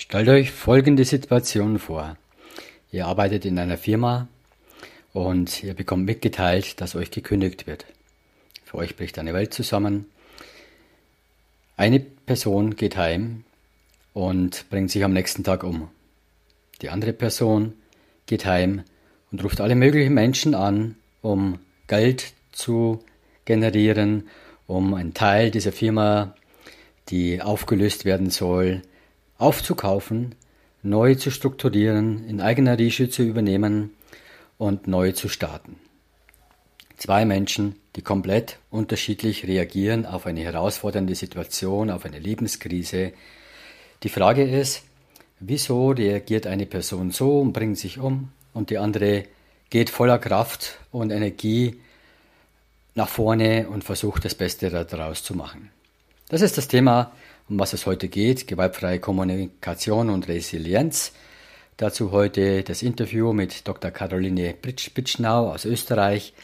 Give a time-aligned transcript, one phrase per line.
[0.00, 2.16] Stellt euch folgende Situation vor.
[2.92, 4.28] Ihr arbeitet in einer Firma
[5.12, 7.84] und ihr bekommt mitgeteilt, dass euch gekündigt wird.
[8.64, 10.06] Für euch bricht eine Welt zusammen.
[11.76, 13.42] Eine Person geht heim
[14.12, 15.88] und bringt sich am nächsten Tag um.
[16.80, 17.72] Die andere Person
[18.26, 18.84] geht heim
[19.32, 21.58] und ruft alle möglichen Menschen an, um
[21.88, 23.02] Geld zu
[23.46, 24.28] generieren,
[24.68, 26.36] um einen Teil dieser Firma,
[27.08, 28.82] die aufgelöst werden soll,
[29.38, 30.34] aufzukaufen,
[30.82, 33.90] neu zu strukturieren, in eigener Rische zu übernehmen
[34.58, 35.76] und neu zu starten.
[36.96, 43.12] Zwei Menschen, die komplett unterschiedlich reagieren auf eine herausfordernde Situation, auf eine Lebenskrise.
[44.02, 44.82] Die Frage ist,
[45.38, 49.24] wieso reagiert eine Person so und bringt sich um und die andere
[49.70, 51.80] geht voller Kraft und Energie
[52.96, 55.70] nach vorne und versucht das Beste daraus zu machen.
[56.28, 57.12] Das ist das Thema,
[57.48, 61.12] um was es heute geht, gewaltfreie Kommunikation und Resilienz.
[61.76, 63.90] Dazu heute das Interview mit Dr.
[63.90, 66.34] Caroline Bitschnau aus Österreich.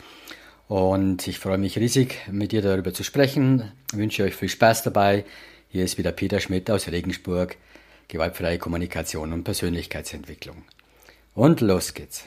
[0.68, 3.72] Und ich freue mich riesig, mit dir darüber zu sprechen.
[3.92, 5.24] Ich wünsche euch viel Spaß dabei.
[5.68, 7.56] Hier ist wieder Peter Schmidt aus Regensburg.
[8.08, 10.64] Gewaltfreie Kommunikation und Persönlichkeitsentwicklung.
[11.34, 12.24] Und los geht's.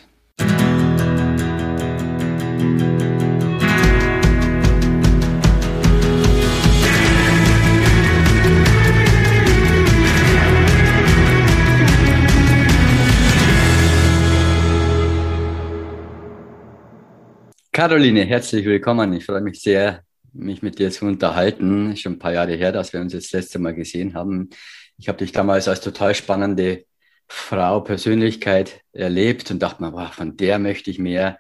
[17.78, 19.14] Caroline, herzlich willkommen.
[19.14, 20.02] Ich freue mich sehr,
[20.34, 21.96] mich mit dir zu unterhalten.
[21.96, 24.50] Schon ein paar Jahre her, dass wir uns das letzte Mal gesehen haben.
[24.98, 26.86] Ich habe dich damals als total spannende
[27.28, 31.40] Frau, Persönlichkeit erlebt und dachte mir, wow, von der möchte ich mehr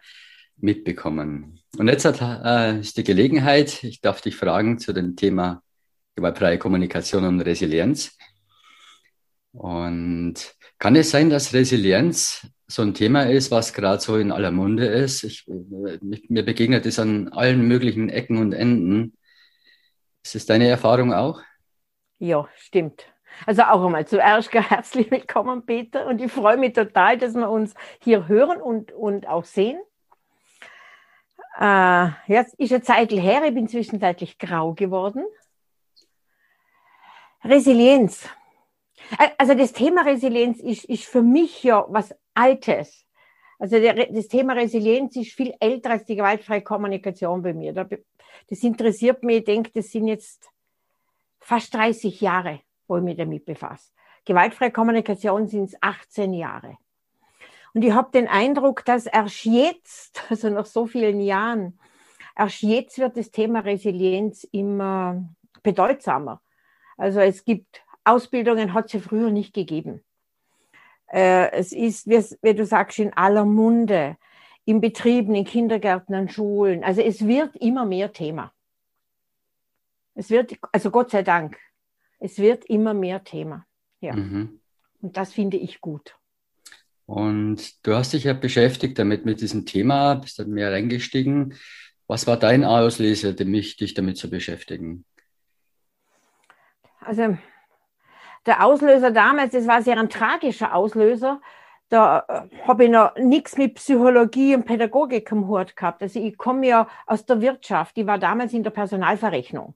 [0.57, 1.59] mitbekommen.
[1.75, 5.63] Und jetzt hat, äh, ist die Gelegenheit, ich darf dich fragen zu dem Thema
[6.15, 8.15] gewaltfreie Kommunikation und Resilienz.
[9.53, 10.35] Und
[10.79, 14.85] kann es sein, dass Resilienz so ein Thema ist, was gerade so in aller Munde
[14.85, 15.23] ist.
[15.23, 19.17] Ich, mir begegnet es an allen möglichen Ecken und Enden.
[20.23, 21.41] Ist das deine Erfahrung auch?
[22.19, 23.05] Ja, stimmt.
[23.45, 26.07] Also auch einmal zuerst herzlich willkommen, Peter.
[26.07, 29.79] Und ich freue mich total, dass wir uns hier hören und, und auch sehen.
[31.59, 35.23] Äh, jetzt ist eine Zeit her, ich bin zwischenzeitlich grau geworden.
[37.43, 38.27] Resilienz.
[39.37, 43.05] Also das Thema Resilienz ist, ist für mich ja was Altes.
[43.59, 47.73] Also der, das Thema Resilienz ist viel älter als die gewaltfreie Kommunikation bei mir.
[47.73, 50.49] Das interessiert mich, ich denke, das sind jetzt
[51.39, 53.91] fast 30 Jahre, wo ich mich damit befasse.
[54.25, 56.77] Gewaltfreie Kommunikation sind es 18 Jahre.
[57.73, 61.79] Und ich habe den Eindruck, dass erst jetzt, also nach so vielen Jahren,
[62.35, 65.23] erst jetzt wird das Thema Resilienz immer
[65.63, 66.41] bedeutsamer.
[66.97, 70.03] Also es gibt Ausbildungen, hat es ja früher nicht gegeben.
[71.07, 74.17] Äh, es ist, wie, du sagst, in aller Munde,
[74.65, 76.83] in Betrieben, in Kindergärten, an Schulen.
[76.83, 78.51] Also es wird immer mehr Thema.
[80.15, 81.57] Es wird, also Gott sei Dank,
[82.19, 83.65] es wird immer mehr Thema.
[84.01, 84.15] Ja.
[84.15, 84.59] Mhm.
[85.01, 86.15] Und das finde ich gut.
[87.05, 91.53] Und du hast dich ja beschäftigt damit, mit diesem Thema, bist dann mehr reingestiegen.
[92.07, 95.05] Was war dein Auslöser, dich damit zu beschäftigen?
[96.99, 97.37] Also
[98.47, 101.41] der Auslöser damals, das war sehr ein tragischer Auslöser.
[101.89, 106.01] Da äh, habe ich noch nichts mit Psychologie und Pädagogik am Hut gehabt.
[106.01, 107.97] Also ich komme ja aus der Wirtschaft.
[107.97, 109.75] Ich war damals in der Personalverrechnung.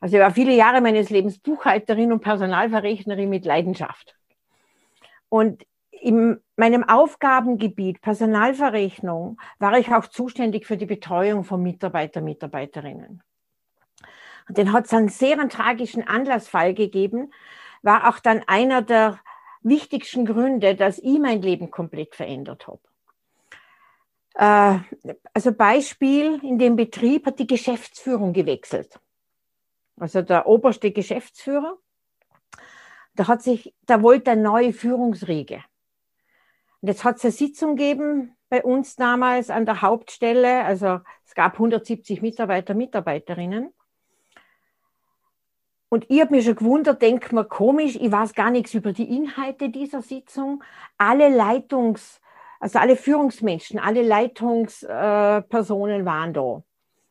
[0.00, 4.16] Also ich war viele Jahre meines Lebens Buchhalterin und Personalverrechnerin mit Leidenschaft.
[5.30, 13.22] Und in meinem Aufgabengebiet Personalverrechnung war ich auch zuständig für die Betreuung von Mitarbeiter, Mitarbeiterinnen.
[14.46, 17.32] Und dann hat es einen sehr einen tragischen Anlassfall gegeben,
[17.84, 19.20] war auch dann einer der
[19.62, 22.80] wichtigsten Gründe, dass ich mein Leben komplett verändert habe.
[24.34, 28.98] Äh, also Beispiel, in dem Betrieb hat die Geschäftsführung gewechselt.
[29.98, 31.78] Also der oberste Geschäftsführer,
[33.14, 35.62] da hat sich, da wollte eine neue Führungsriege.
[36.80, 40.64] Und jetzt hat es eine Sitzung gegeben bei uns damals an der Hauptstelle.
[40.64, 43.72] Also es gab 170 Mitarbeiter, Mitarbeiterinnen.
[45.94, 49.16] Und ich habe mich schon gewundert, denkt mir komisch, ich weiß gar nichts über die
[49.16, 50.64] Inhalte dieser Sitzung.
[50.98, 52.20] Alle Leitungs,
[52.58, 56.64] also alle Führungsmenschen, alle Leitungspersonen äh, waren da.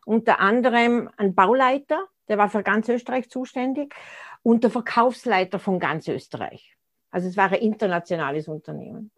[0.06, 3.95] Unter anderem ein Bauleiter, der war für ganz Österreich zuständig,
[4.41, 6.75] und der Verkaufsleiter von ganz Österreich.
[7.09, 9.12] Also es war ein internationales Unternehmen.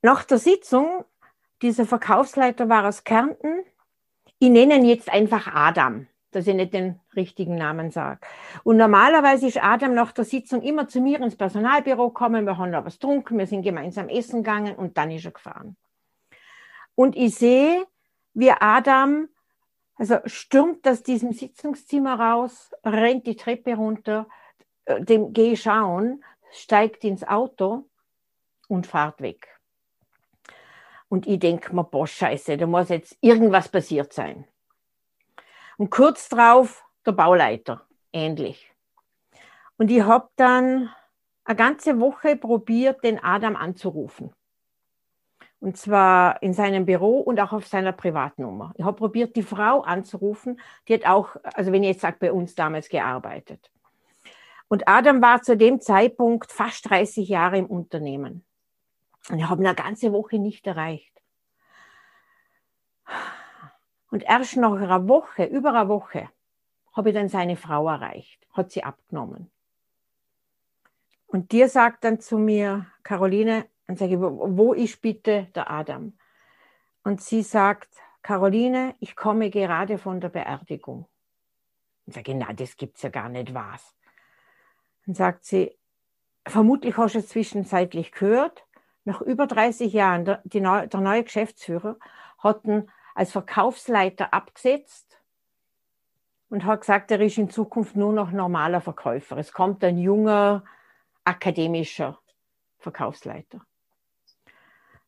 [0.00, 1.04] Nach der Sitzung,
[1.60, 3.64] dieser Verkaufsleiter war aus Kärnten,
[4.38, 8.20] ich nenne ihn jetzt einfach Adam dass ich nicht den richtigen Namen sage.
[8.62, 12.70] Und normalerweise ist Adam nach der Sitzung immer zu mir ins Personalbüro gekommen, wir haben
[12.70, 15.76] noch was getrunken, wir sind gemeinsam essen gegangen und dann ist er gefahren.
[16.94, 17.86] Und ich sehe,
[18.34, 19.28] wie Adam,
[19.96, 24.26] also stürmt aus diesem Sitzungszimmer raus, rennt die Treppe runter,
[24.84, 27.84] äh, dem gehe schauen, steigt ins Auto
[28.68, 29.48] und fahrt weg.
[31.08, 34.46] Und ich denke mir, boah, scheiße, da muss jetzt irgendwas passiert sein.
[35.76, 38.72] Und kurz drauf der Bauleiter, ähnlich.
[39.76, 40.90] Und ich habe dann
[41.44, 44.32] eine ganze Woche probiert, den Adam anzurufen.
[45.60, 48.72] Und zwar in seinem Büro und auch auf seiner Privatnummer.
[48.76, 50.60] Ich habe probiert, die Frau anzurufen.
[50.86, 53.70] Die hat auch, also wenn ich jetzt sage, bei uns damals gearbeitet.
[54.68, 58.44] Und Adam war zu dem Zeitpunkt fast 30 Jahre im Unternehmen.
[59.30, 61.12] Und ich habe ihn eine ganze Woche nicht erreicht.
[64.14, 66.30] Und erst nach einer Woche, über einer Woche,
[66.92, 69.50] habe ich dann seine Frau erreicht, hat sie abgenommen.
[71.26, 76.12] Und dir sagt dann zu mir, Caroline, und sage ich, wo ist bitte der Adam?
[77.02, 77.88] Und sie sagt,
[78.22, 81.08] Caroline, ich komme gerade von der Beerdigung.
[82.06, 83.96] Und sage ich, na, das gibt's ja gar nicht was.
[85.06, 85.76] Dann sagt sie,
[86.46, 88.64] vermutlich hast du es zwischenzeitlich gehört,
[89.02, 91.96] nach über 30 Jahren, der, die, der neue Geschäftsführer
[92.38, 95.18] hat ihn als Verkaufsleiter abgesetzt
[96.50, 99.38] und hat gesagt, er ist in Zukunft nur noch normaler Verkäufer.
[99.38, 100.64] Es kommt ein junger
[101.24, 102.18] akademischer
[102.78, 103.60] Verkaufsleiter.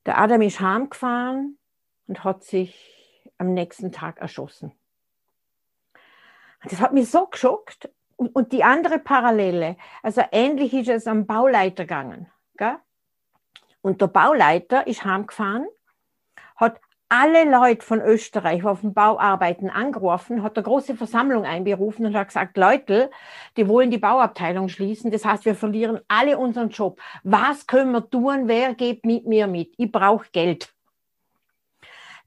[0.06, 1.58] Der Adam ist heimgefahren
[2.06, 4.73] und hat sich am nächsten Tag erschossen.
[6.62, 7.91] Das hat mich so geschockt.
[8.17, 12.31] Und, die andere Parallele, also ähnlich ist es am Bauleiter gegangen.
[12.56, 12.79] Gell?
[13.82, 15.67] Und der Bauleiter ist heimgefahren,
[17.08, 22.17] alle Leute von Österreich, die auf dem Bauarbeiten angerufen, hat eine große Versammlung einberufen und
[22.17, 23.11] hat gesagt, Leute,
[23.56, 25.11] die wollen die Bauabteilung schließen.
[25.11, 27.00] Das heißt, wir verlieren alle unseren Job.
[27.23, 28.49] Was können wir tun?
[28.49, 29.73] Wer geht mit mir mit?
[29.76, 30.75] Ich brauche Geld.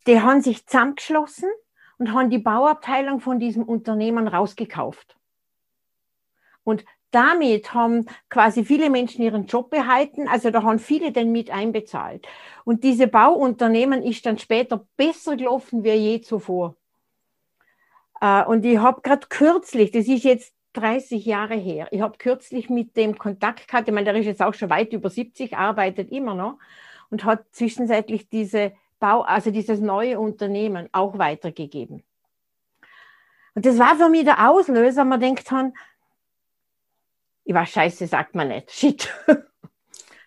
[0.07, 1.49] Die haben sich zusammengeschlossen
[1.97, 5.17] und haben die Bauabteilung von diesem Unternehmen rausgekauft.
[6.63, 10.27] Und damit haben quasi viele Menschen ihren Job behalten.
[10.27, 12.27] Also da haben viele den mit einbezahlt.
[12.65, 16.75] Und diese Bauunternehmen ist dann später besser gelaufen wie je zuvor.
[18.21, 22.69] Äh, und ich habe gerade kürzlich, das ist jetzt 30 Jahre her, ich habe kürzlich
[22.69, 26.11] mit dem Kontakt gehabt, ich meine, der ist jetzt auch schon weit über 70, arbeitet
[26.11, 26.59] immer noch
[27.09, 32.03] und hat zwischenzeitlich diese Bau, also dieses neue Unternehmen auch weitergegeben.
[33.55, 35.73] Und das war für mich der Auslöser, man denkt dann,
[37.49, 38.69] ich war scheiße, sagt man nicht.
[38.69, 39.11] Shit.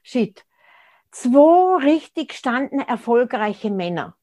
[0.03, 0.45] Shit.
[1.13, 4.17] Zwei richtig gestandene, erfolgreiche Männer.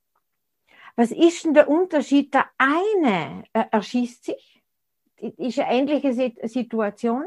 [0.98, 2.34] Was ist denn der Unterschied?
[2.34, 4.62] Der eine äh, erschießt sich,
[5.16, 6.14] ist eine ähnliche
[6.50, 7.24] Situation,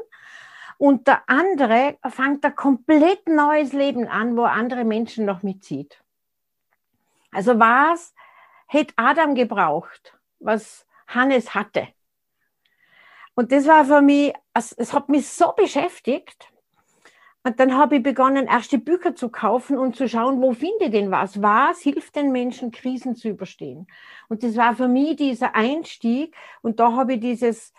[0.76, 6.04] und der andere fängt ein komplett neues Leben an, wo andere Menschen noch mitzieht.
[7.30, 8.14] Also was
[8.66, 11.88] hätte Adam gebraucht, was Hannes hatte?
[13.34, 16.49] Und das war für mich, es, es hat mich so beschäftigt.
[17.44, 20.90] Und dann habe ich begonnen, erste Bücher zu kaufen und zu schauen, wo finde ich
[20.93, 21.43] denn was?
[21.43, 23.88] Was hilft den Menschen, Krisen zu überstehen?
[24.29, 26.37] Und das war für mich dieser Einstieg.
[26.61, 27.73] Und da habe ich dieses,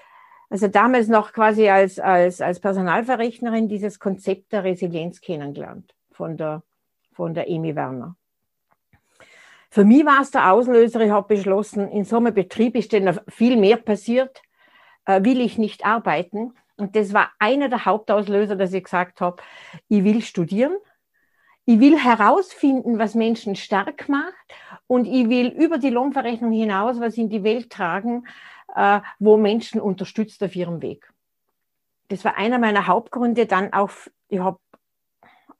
[0.50, 6.64] also damals noch quasi als, als, als Personalverrechnerin, dieses Konzept der Resilienz kennengelernt von der,
[7.14, 8.18] von der Emi Werner.
[9.70, 13.20] Für mich war es der Auslöser, ich habe beschlossen, in so einem Betrieb ist denn
[13.30, 14.43] viel mehr passiert
[15.06, 16.54] äh, will ich nicht arbeiten.
[16.78, 19.42] Und das war einer der Hauptauslöser, dass ich gesagt habe,
[19.88, 20.76] ich will studieren,
[21.66, 24.34] ich will herausfinden, was Menschen stark macht
[24.88, 28.26] und ich will über die Lohnverrechnung hinaus was in die Welt tragen,
[28.76, 31.14] äh, wo Menschen unterstützt auf ihrem Weg.
[32.10, 33.46] Das war einer meiner Hauptgründe.
[33.46, 33.92] Dann auch,
[34.28, 34.60] ich habe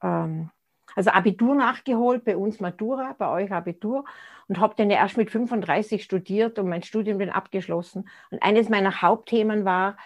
[0.02, 0.50] ähm,
[0.94, 4.04] also Abitur nachgeholt, bei uns Matura, bei euch Abitur
[4.48, 8.08] und habe dann erst mit 35 studiert und mein Studium dann abgeschlossen.
[8.30, 9.96] Und eines meiner Hauptthemen war,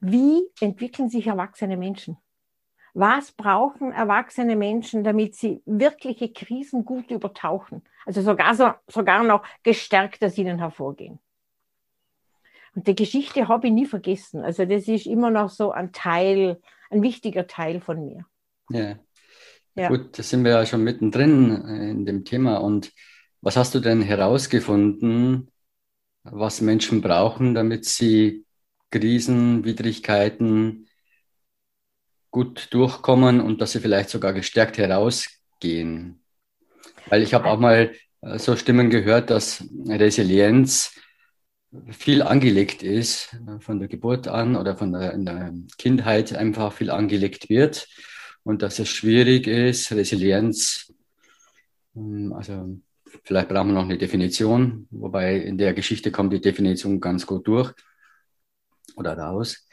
[0.00, 2.16] wie entwickeln sich erwachsene Menschen?
[2.94, 7.82] Was brauchen erwachsene Menschen, damit sie wirkliche Krisen gut übertauchen?
[8.04, 11.18] Also sogar, so, sogar noch gestärkt aus ihnen hervorgehen.
[12.74, 14.42] Und die Geschichte habe ich nie vergessen.
[14.42, 16.60] Also das ist immer noch so ein Teil,
[16.90, 18.26] ein wichtiger Teil von mir.
[18.70, 18.96] Ja.
[19.74, 19.88] Ja.
[19.88, 22.58] Gut, da sind wir ja schon mittendrin äh, in dem Thema.
[22.58, 22.92] Und
[23.40, 25.50] was hast du denn herausgefunden,
[26.24, 28.44] was Menschen brauchen, damit sie
[28.90, 30.88] Krisen, Widrigkeiten
[32.30, 36.22] gut durchkommen und dass sie vielleicht sogar gestärkt herausgehen?
[37.06, 40.98] Weil ich habe auch mal äh, so Stimmen gehört, dass Resilienz
[41.90, 46.90] viel angelegt ist, von der Geburt an oder von der, in der Kindheit einfach viel
[46.90, 47.88] angelegt wird
[48.44, 50.92] und dass es schwierig ist, Resilienz,
[51.94, 52.78] hm, also
[53.24, 57.46] vielleicht brauchen wir noch eine Definition, wobei in der Geschichte kommt die Definition ganz gut
[57.46, 57.72] durch
[58.96, 59.66] oder raus,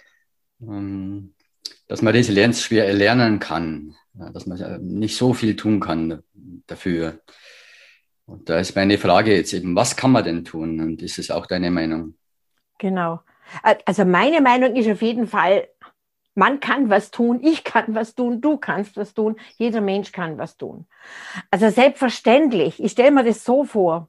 [0.60, 1.34] hm,
[1.88, 6.22] dass man Resilienz schwer erlernen kann, dass man nicht so viel tun kann
[6.68, 7.22] dafür.
[8.26, 10.80] Und da ist meine Frage jetzt eben, was kann man denn tun?
[10.82, 12.14] Und ist es auch deine Meinung?
[12.78, 13.22] Genau.
[13.86, 15.68] Also meine Meinung ist auf jeden Fall,
[16.40, 20.38] man kann was tun, ich kann was tun, du kannst was tun, jeder Mensch kann
[20.38, 20.88] was tun.
[21.52, 24.08] Also selbstverständlich, ich stelle mir das so vor,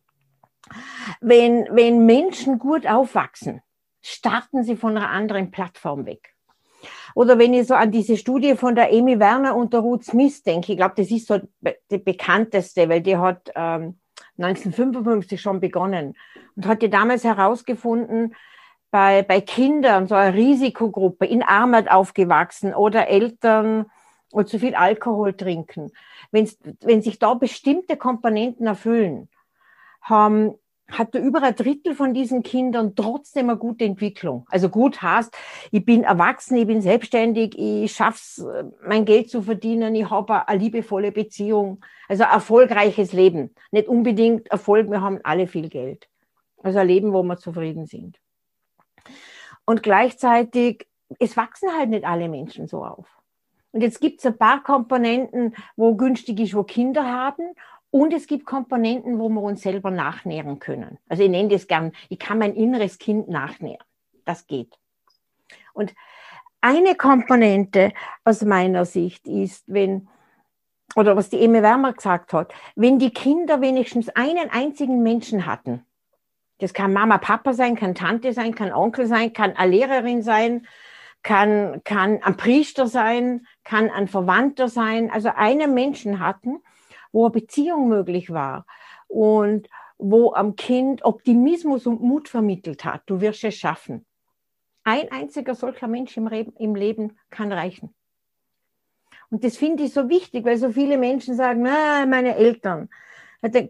[1.21, 3.63] wenn, wenn Menschen gut aufwachsen,
[4.01, 6.35] starten sie von einer anderen Plattform weg.
[7.17, 10.45] Oder wenn ich so an diese Studie von der Amy Werner und der Ruth Smith
[10.45, 11.41] denke, ich glaube, das ist so
[11.91, 13.99] die bekannteste, weil die hat ähm,
[14.39, 16.15] 1955 schon begonnen
[16.55, 18.37] und hatte damals herausgefunden,
[18.91, 23.87] bei, bei Kindern, so eine Risikogruppe, in Armut aufgewachsen oder Eltern
[24.33, 25.93] oder zu viel Alkohol trinken,
[26.31, 26.49] wenn,
[26.81, 29.29] wenn sich da bestimmte Komponenten erfüllen,
[30.03, 30.55] haben
[30.91, 34.47] hatte über ein Drittel von diesen Kindern trotzdem eine gute Entwicklung.
[34.51, 35.33] Also gut heißt,
[35.71, 38.45] ich bin erwachsen, ich bin selbstständig, ich schaff's,
[38.85, 43.55] mein Geld zu verdienen, ich habe eine liebevolle Beziehung, also ein erfolgreiches Leben.
[43.71, 46.09] Nicht unbedingt Erfolg, wir haben alle viel Geld.
[46.63, 48.19] Also ein Leben, wo wir zufrieden sind.
[49.71, 50.89] Und gleichzeitig,
[51.21, 53.07] es wachsen halt nicht alle Menschen so auf.
[53.71, 57.55] Und jetzt gibt es ein paar Komponenten, wo günstig ist, wo Kinder haben
[57.93, 60.99] und es gibt Komponenten, wo wir uns selber nachnähren können.
[61.09, 63.87] Also ich nenne das gern, ich kann mein inneres Kind nachnähren.
[64.25, 64.77] Das geht.
[65.73, 65.95] Und
[66.61, 67.93] eine Komponente
[68.25, 70.09] aus meiner Sicht ist, wenn,
[70.97, 75.87] oder was die Emme Wärmer gesagt hat, wenn die Kinder wenigstens einen einzigen Menschen hatten,
[76.61, 80.67] das kann Mama, Papa sein, kann Tante sein, kann Onkel sein, kann eine Lehrerin sein,
[81.23, 86.63] kann, kann ein Priester sein, kann ein Verwandter sein, also einen Menschen hatten,
[87.13, 88.67] wo eine Beziehung möglich war
[89.09, 93.03] und wo am Kind Optimismus und Mut vermittelt hat.
[93.07, 94.07] Du wirst es schaffen.
[94.85, 97.95] Ein einziger solcher Mensch im, Re im Leben kann reichen.
[99.31, 102.89] Und das finde ich so wichtig, weil so viele Menschen sagen, meine Eltern.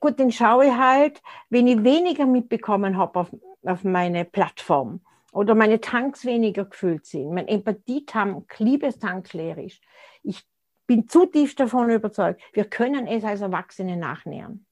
[0.00, 3.28] Gut, den schaue ich halt, wenn ich weniger mitbekommen habe auf,
[3.64, 5.00] auf meine Plattform
[5.32, 9.80] oder meine Tanks weniger gefüllt sind, mein Empathietank, Liebestank leer ist.
[10.22, 10.44] Ich
[10.86, 14.66] bin zutiefst davon überzeugt, wir können es als Erwachsene nachnähern.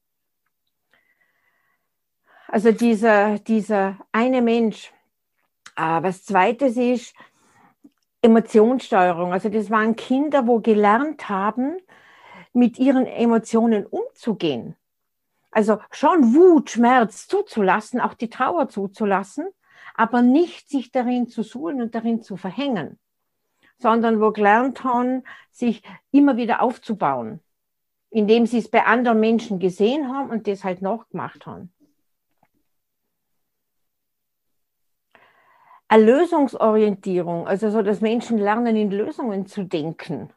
[2.47, 4.91] Also dieser, dieser eine Mensch.
[5.75, 7.13] Äh, was zweites ist
[8.21, 9.31] Emotionssteuerung.
[9.31, 11.77] Also das waren Kinder, wo gelernt haben,
[12.51, 14.75] mit ihren Emotionen umzugehen.
[15.51, 19.47] Also schon Wut, Schmerz zuzulassen, auch die Trauer zuzulassen,
[19.95, 22.99] aber nicht sich darin zu suhlen und darin zu verhängen
[23.79, 27.39] sondern wo gelernt haben, sich immer wieder aufzubauen,
[28.09, 31.73] indem sie es bei anderen Menschen gesehen haben und das halt nachgemacht haben.
[35.87, 40.31] Eine Lösungsorientierung, also so, dass Menschen lernen, in Lösungen zu denken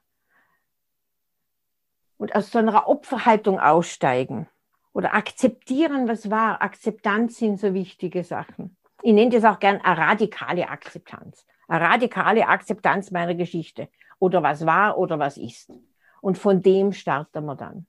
[2.16, 4.48] und aus so einer Opferhaltung aussteigen
[4.92, 6.62] oder akzeptieren, was war.
[6.62, 8.76] Akzeptanz sind so wichtige Sachen.
[9.02, 15.18] Ich nenne das auch gern radikale Akzeptanz radikale Akzeptanz meiner Geschichte oder was war oder
[15.18, 15.72] was ist.
[16.20, 17.86] Und von dem starten wir dann.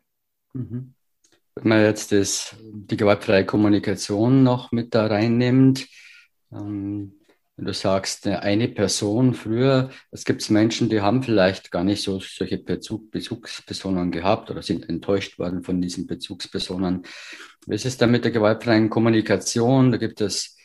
[0.54, 0.94] Mhm.
[1.56, 5.88] Wenn man jetzt das, die gewaltfreie Kommunikation noch mit da reinnimmt,
[6.52, 7.14] ähm,
[7.56, 12.20] wenn du sagst, eine Person früher, es gibt Menschen, die haben vielleicht gar nicht so
[12.20, 17.04] solche Bezug, Bezugspersonen gehabt oder sind enttäuscht worden von diesen Bezugspersonen.
[17.68, 19.92] Wie ist es dann mit der gewaltfreien Kommunikation?
[19.92, 20.58] Da gibt es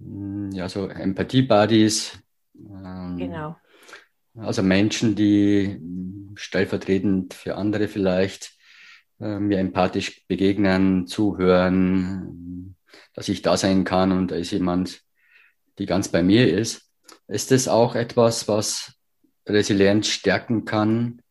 [0.00, 2.18] hm, ja so Empathie-Buddies,
[2.58, 3.56] ähm, genau.
[4.34, 5.80] Also Menschen, die
[6.34, 8.52] stellvertretend für andere vielleicht
[9.20, 12.76] äh, mir empathisch begegnen, zuhören,
[13.14, 15.05] dass ich da sein kann und da ist jemand,
[15.78, 16.90] die ganz bei mir ist.
[17.28, 18.94] Ist das auch etwas, was
[19.46, 21.22] Resilienz stärken kann,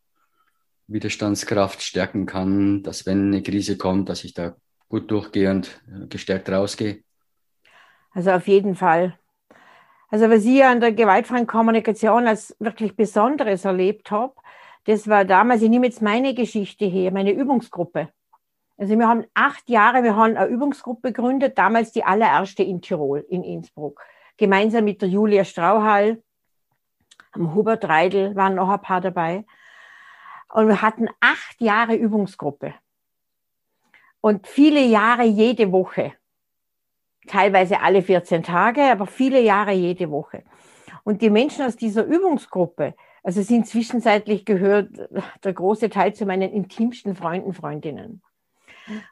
[0.88, 4.56] Widerstandskraft stärken kann, dass wenn eine Krise kommt, dass ich da
[4.88, 7.02] gut durchgehe und gestärkt rausgehe?
[8.12, 9.18] Also auf jeden Fall.
[10.10, 14.36] Also was ich an der gewaltfreien Kommunikation als wirklich Besonderes erlebt habe,
[14.86, 18.10] das war damals, ich nehme jetzt meine Geschichte her, meine Übungsgruppe.
[18.78, 23.26] Also wir haben acht Jahre, wir haben eine Übungsgruppe gegründet, damals die allererste in Tirol,
[23.30, 24.02] in Innsbruck.
[24.38, 26.22] Gemeinsam mit der Julia Strauhal,
[27.32, 29.46] am Hubert Reidel waren noch ein paar dabei.
[30.54, 32.74] Und wir hatten acht Jahre Übungsgruppe.
[34.22, 36.14] Und viele Jahre jede Woche.
[37.28, 40.44] teilweise alle 14 Tage, aber viele Jahre jede Woche.
[41.04, 44.90] Und die Menschen aus dieser Übungsgruppe, also sind zwischenzeitlich gehört
[45.44, 48.22] der große Teil zu meinen intimsten Freunden, Freundinnen.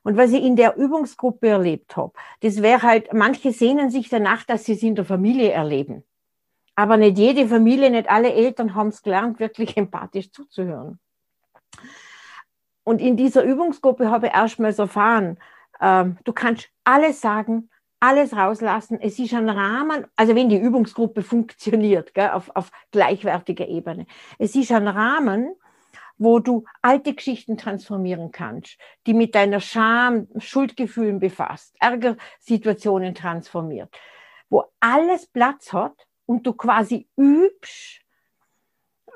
[0.03, 4.44] Und was ich in der Übungsgruppe erlebt habe, das wäre halt, manche sehnen sich danach,
[4.44, 6.03] dass sie es in der Familie erleben.
[6.75, 11.00] Aber nicht jede Familie, nicht alle Eltern haben es gelernt, wirklich empathisch zuzuhören.
[12.84, 15.38] Und in dieser Übungsgruppe habe ich erstmals erfahren,
[15.80, 19.00] ähm, du kannst alles sagen, alles rauslassen.
[19.00, 24.06] Es ist ein Rahmen, also wenn die Übungsgruppe funktioniert, gell, auf, auf gleichwertiger Ebene.
[24.38, 25.56] Es ist ein Rahmen,
[26.17, 33.93] wo du alte Geschichten transformieren kannst, die mit deiner Scham, Schuldgefühlen befasst, Ärgersituationen transformiert,
[34.50, 38.01] wo alles Platz hat und du quasi übst,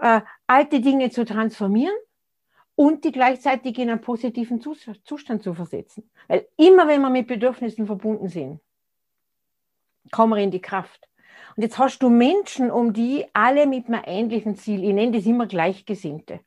[0.01, 1.95] äh, alte Dinge zu transformieren
[2.75, 6.09] und die gleichzeitig in einen positiven Zustand zu versetzen.
[6.27, 8.59] Weil immer wenn wir mit Bedürfnissen verbunden sind,
[10.11, 11.07] kommen wir in die Kraft.
[11.55, 14.83] Und jetzt hast du Menschen um die, alle mit einem ähnlichen Ziel.
[14.83, 16.39] Ich nenne das immer Gleichgesinnte.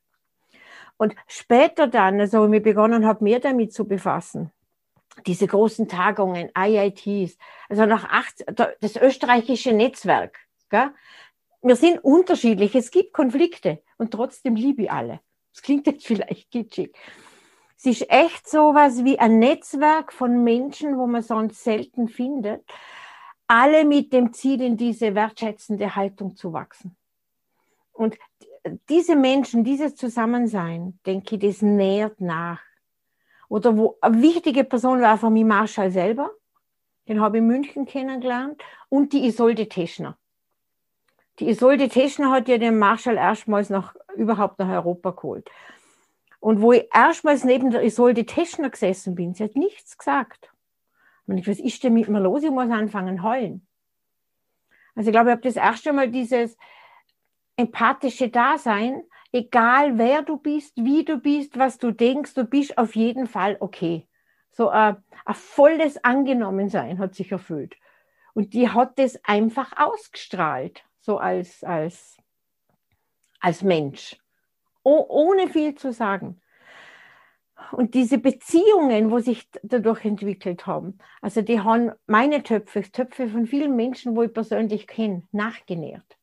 [1.00, 4.52] Und später dann, also ich begonnen habe, mehr damit zu befassen,
[5.24, 7.38] diese großen Tagungen, IITs,
[7.70, 8.48] also nach 80,
[8.80, 10.38] das österreichische Netzwerk,
[10.68, 10.90] gell?
[11.62, 15.20] wir sind unterschiedlich, es gibt Konflikte und trotzdem liebe ich alle.
[15.54, 16.94] Das klingt jetzt vielleicht kitschig.
[17.78, 22.62] Es ist echt so was wie ein Netzwerk von Menschen, wo man sonst selten findet,
[23.46, 26.94] alle mit dem Ziel, in diese wertschätzende Haltung zu wachsen.
[27.92, 28.18] Und
[28.88, 32.60] diese Menschen, dieses Zusammensein, denke ich, das nährt nach.
[33.48, 36.30] Oder wo eine wichtige Person war für mich Marshall selber,
[37.08, 40.16] den habe ich in München kennengelernt, und die Isolde Teschner.
[41.38, 45.50] Die Isolde Teschner hat ja den Marshall erstmals nach, überhaupt nach Europa geholt.
[46.38, 50.50] Und wo ich erstmals neben der Isolde Teschner gesessen bin, sie hat nichts gesagt.
[51.26, 52.42] Und ich, was ist denn mit mir los?
[52.42, 53.66] Ich muss anfangen heulen.
[54.94, 56.56] Also ich glaube, ich habe das erste Mal dieses
[57.60, 59.02] empathische Dasein,
[59.32, 63.56] egal wer du bist, wie du bist, was du denkst, du bist auf jeden Fall
[63.60, 64.06] okay.
[64.50, 67.76] So ein, äh, ein volles Angenommensein hat sich erfüllt.
[68.34, 72.16] Und die hat das einfach ausgestrahlt so als, als,
[73.40, 74.16] als Mensch,
[74.82, 76.40] oh, ohne viel zu sagen.
[77.72, 83.46] Und diese Beziehungen, wo sich dadurch entwickelt haben, also die haben meine Töpfe, Töpfe von
[83.46, 86.19] vielen Menschen, wo ich persönlich kenne, nachgenährt.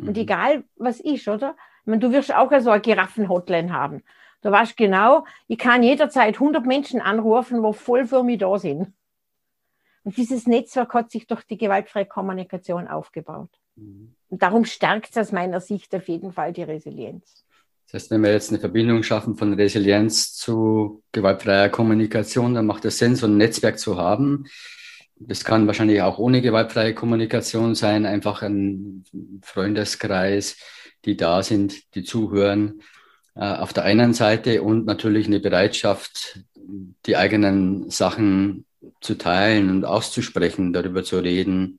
[0.00, 0.08] Mhm.
[0.08, 1.56] Und egal was ist, oder?
[1.82, 4.02] Ich meine, du wirst auch so eine Giraffen-Hotline haben.
[4.42, 8.92] Du weißt genau, ich kann jederzeit 100 Menschen anrufen, wo voll für mich da sind.
[10.04, 13.50] Und dieses Netzwerk hat sich durch die gewaltfreie Kommunikation aufgebaut.
[13.76, 14.14] Mhm.
[14.30, 17.44] Und darum stärkt es aus meiner Sicht auf jeden Fall die Resilienz.
[17.86, 22.84] Das heißt, wenn wir jetzt eine Verbindung schaffen von Resilienz zu gewaltfreier Kommunikation, dann macht
[22.84, 24.46] es Sinn, so ein Netzwerk zu haben.
[25.20, 29.04] Das kann wahrscheinlich auch ohne gewaltfreie Kommunikation sein, einfach ein
[29.42, 30.56] Freundeskreis,
[31.04, 32.82] die da sind, die zuhören.
[33.34, 36.40] Äh, auf der einen Seite und natürlich eine Bereitschaft,
[37.06, 38.64] die eigenen Sachen
[39.00, 41.78] zu teilen und auszusprechen, darüber zu reden,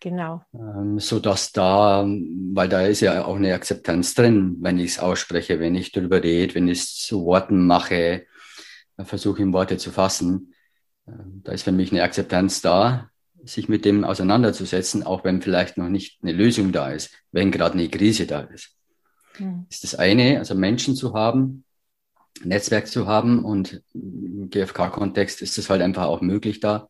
[0.00, 0.42] Genau.
[0.54, 4.98] Ähm, so dass da, weil da ist ja auch eine Akzeptanz drin, wenn ich es
[5.00, 8.26] ausspreche, wenn ich darüber rede, wenn ich es zu Worten mache,
[8.98, 10.54] versuche in Worte zu fassen.
[11.08, 13.10] Ähm, da ist für mich eine Akzeptanz da,
[13.44, 17.74] sich mit dem auseinanderzusetzen, auch wenn vielleicht noch nicht eine Lösung da ist, wenn gerade
[17.74, 18.74] eine Krise da ist.
[19.38, 19.66] Mhm.
[19.70, 21.64] Ist das eine, also Menschen zu haben,
[22.44, 26.88] Netzwerk zu haben und im GFK-Kontext ist es halt einfach auch möglich da,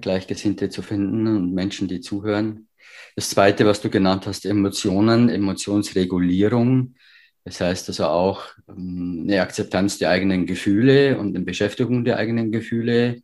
[0.00, 2.68] Gleichgesinnte zu finden und Menschen, die zuhören.
[3.14, 6.94] Das Zweite, was du genannt hast, Emotionen, Emotionsregulierung.
[7.44, 12.52] Das heißt also auch ähm, eine Akzeptanz der eigenen Gefühle und eine Beschäftigung der eigenen
[12.52, 13.22] Gefühle.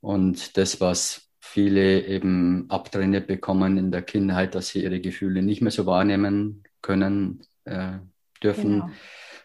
[0.00, 5.62] Und das, was viele eben abtrainiert bekommen in der Kindheit, dass sie ihre Gefühle nicht
[5.62, 7.98] mehr so wahrnehmen können, äh,
[8.42, 8.90] dürfen, genau.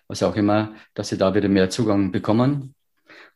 [0.08, 2.74] was auch immer, dass sie da wieder mehr Zugang bekommen.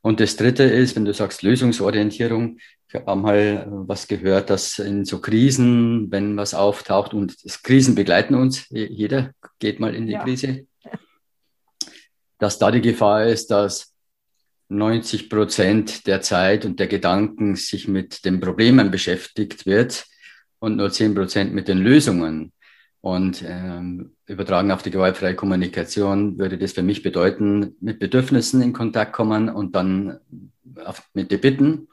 [0.02, 5.06] Und das Dritte ist, wenn du sagst Lösungsorientierung, ich habe mal was gehört, dass in
[5.06, 10.24] so Krisen, wenn was auftaucht und Krisen begleiten uns, jeder geht mal in die ja.
[10.24, 10.66] Krise,
[12.42, 13.94] dass da die Gefahr ist, dass
[14.70, 20.06] 90 Prozent der Zeit und der Gedanken sich mit den Problemen beschäftigt wird
[20.60, 22.52] und nur 10 Prozent mit den Lösungen.
[23.02, 28.74] Und ähm, übertragen auf die gewaltfreie Kommunikation würde das für mich bedeuten, mit Bedürfnissen in
[28.74, 30.20] Kontakt kommen und dann
[30.86, 31.88] auf, mit den Bitten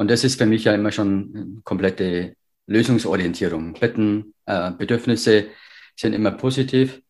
[0.00, 3.74] und das ist für mich ja immer schon komplette Lösungsorientierung.
[3.74, 5.48] Bitten, äh, Bedürfnisse
[5.96, 7.02] sind immer positiv.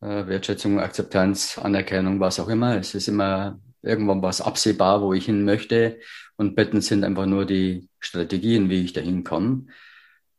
[0.00, 2.76] Äh, Wertschätzung, Akzeptanz, Anerkennung, was auch immer.
[2.76, 6.00] Es ist immer irgendwann was absehbar, wo ich hin möchte.
[6.36, 9.66] Und Betten sind einfach nur die Strategien, wie ich dahin komme.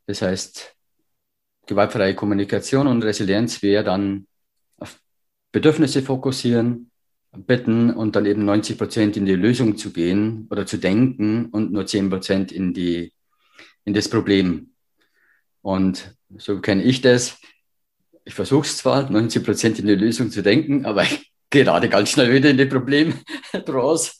[0.07, 0.75] Das heißt,
[1.67, 4.27] gewaltfreie Kommunikation und Resilienz wäre dann
[4.77, 4.99] auf
[5.51, 6.91] Bedürfnisse fokussieren,
[7.31, 11.71] bitten und dann eben 90 Prozent in die Lösung zu gehen oder zu denken und
[11.71, 13.13] nur 10 Prozent in die,
[13.85, 14.73] in das Problem.
[15.61, 17.39] Und so kenne ich das.
[18.23, 22.11] Ich versuche es zwar, 90 Prozent in die Lösung zu denken, aber ich gerade ganz
[22.11, 24.13] schnell wieder in die Problemtrance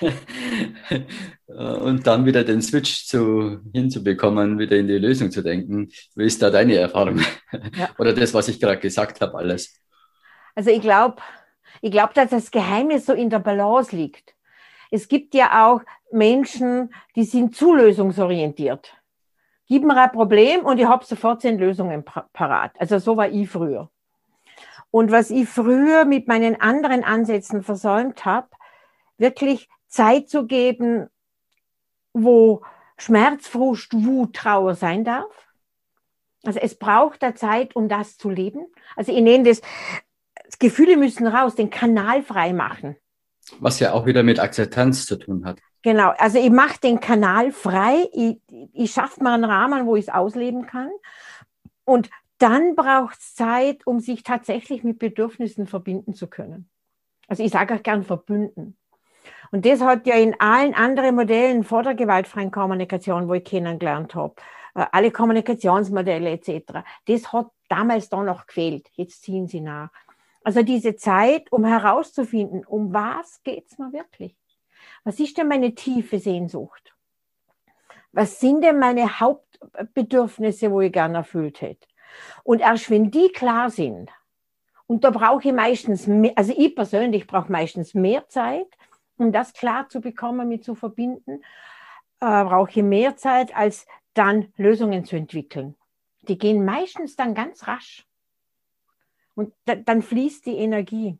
[1.46, 5.90] und dann wieder den Switch zu, hinzubekommen, wieder in die Lösung zu denken.
[6.14, 7.20] Wie ist da deine Erfahrung?
[7.76, 7.90] Ja.
[7.98, 9.74] Oder das, was ich gerade gesagt habe, alles?
[10.54, 11.16] Also ich glaube,
[11.80, 14.34] ich glaube, dass das Geheimnis so in der Balance liegt.
[14.90, 18.94] Es gibt ja auch Menschen, die sind zu lösungsorientiert.
[19.68, 22.72] Gib mir ein Problem und ich habe sofort zehn Lösungen parat.
[22.78, 23.90] Also so war ich früher.
[24.90, 28.48] Und was ich früher mit meinen anderen Ansätzen versäumt habe,
[29.18, 31.08] wirklich Zeit zu geben,
[32.14, 32.62] wo
[32.96, 35.30] Schmerz, Frust, Wut, Trauer sein darf.
[36.44, 38.66] Also es braucht da Zeit, um das zu leben.
[38.96, 39.60] Also ich nenne das
[40.58, 42.96] Gefühle müssen raus, den Kanal frei machen.
[43.60, 45.58] Was ja auch wieder mit Akzeptanz zu tun hat.
[45.82, 48.40] Genau, also ich mache den Kanal frei, ich,
[48.72, 50.90] ich schaffe mal einen Rahmen, wo ich es ausleben kann.
[51.84, 56.68] Und dann braucht es Zeit, um sich tatsächlich mit Bedürfnissen verbinden zu können.
[57.28, 58.76] Also ich sage auch gern verbünden.
[59.50, 64.14] Und das hat ja in allen anderen Modellen vor der gewaltfreien Kommunikation, wo ich kennengelernt
[64.14, 64.34] habe,
[64.74, 68.88] äh, alle Kommunikationsmodelle etc., das hat damals da noch gefehlt.
[68.92, 69.90] Jetzt ziehen sie nach.
[70.44, 74.34] Also diese Zeit, um herauszufinden, um was geht es mir wirklich?
[75.04, 76.94] Was ist denn meine tiefe Sehnsucht?
[78.12, 81.86] Was sind denn meine Hauptbedürfnisse, wo ich gerne erfüllt hätte?
[82.42, 84.10] Und erst wenn die klar sind,
[84.86, 88.66] und da brauche ich meistens mehr, also ich persönlich brauche meistens mehr Zeit,
[89.18, 91.42] um das klar zu bekommen, mit zu verbinden,
[92.20, 95.74] äh, brauche ich mehr Zeit, als dann Lösungen zu entwickeln.
[96.22, 98.06] Die gehen meistens dann ganz rasch.
[99.34, 101.18] Und da, dann fließt die Energie.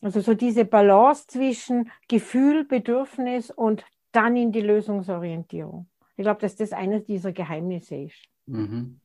[0.00, 5.88] Also so diese Balance zwischen Gefühl, Bedürfnis und dann in die Lösungsorientierung.
[6.16, 8.22] Ich glaube, dass das eines dieser Geheimnisse ist.
[8.46, 9.00] Mhm.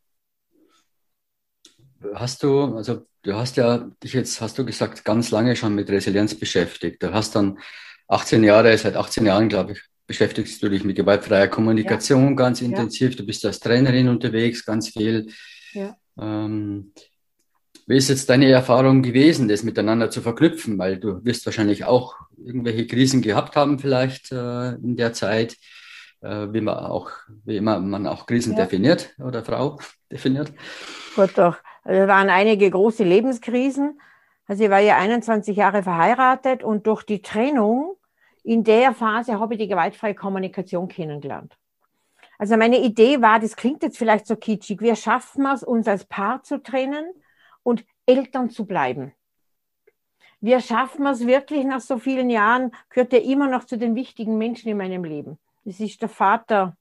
[2.14, 5.90] Hast du, also du hast ja dich jetzt, hast du gesagt, ganz lange schon mit
[5.90, 7.02] Resilienz beschäftigt.
[7.02, 7.60] Du hast dann
[8.08, 12.36] 18 Jahre, seit 18 Jahren, glaube ich, beschäftigst du dich mit gewaltfreier Kommunikation ja.
[12.36, 13.12] ganz intensiv.
[13.12, 13.18] Ja.
[13.18, 15.32] Du bist als Trainerin unterwegs, ganz viel.
[15.72, 15.96] Ja.
[16.20, 16.92] Ähm,
[17.86, 20.78] wie ist jetzt deine Erfahrung gewesen, das miteinander zu verknüpfen?
[20.78, 25.58] Weil du wirst wahrscheinlich auch irgendwelche Krisen gehabt haben, vielleicht äh, in der Zeit,
[26.22, 27.12] äh, wie man auch,
[27.46, 28.64] wie immer man auch Krisen ja.
[28.64, 29.80] definiert oder Frau
[30.12, 30.54] definiert.
[31.16, 31.58] Gut, doch.
[31.84, 34.00] Also, es waren einige große Lebenskrisen.
[34.46, 37.96] Also ich war ja 21 Jahre verheiratet und durch die Trennung
[38.44, 41.58] in der Phase habe ich die gewaltfreie Kommunikation kennengelernt.
[42.38, 46.04] Also meine Idee war, das klingt jetzt vielleicht so kitschig, wir schaffen es, uns als
[46.06, 47.06] Paar zu trennen
[47.64, 49.14] und Eltern zu bleiben.
[50.42, 54.38] Wir schaffen es wirklich nach so vielen Jahren, gehört er immer noch zu den wichtigen
[54.38, 55.40] Menschen in meinem Leben.
[55.64, 56.76] Das ist der Vater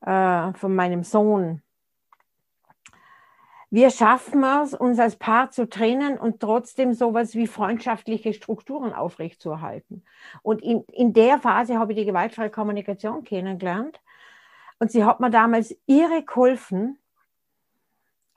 [0.00, 1.62] äh, von meinem Sohn.
[3.68, 10.04] Wir schaffen es, uns als Paar zu trennen und trotzdem sowas wie freundschaftliche Strukturen aufrechtzuerhalten.
[10.42, 14.00] Und in, in der Phase habe ich die gewaltfreie Kommunikation kennengelernt.
[14.78, 16.98] Und sie hat mir damals irre geholfen,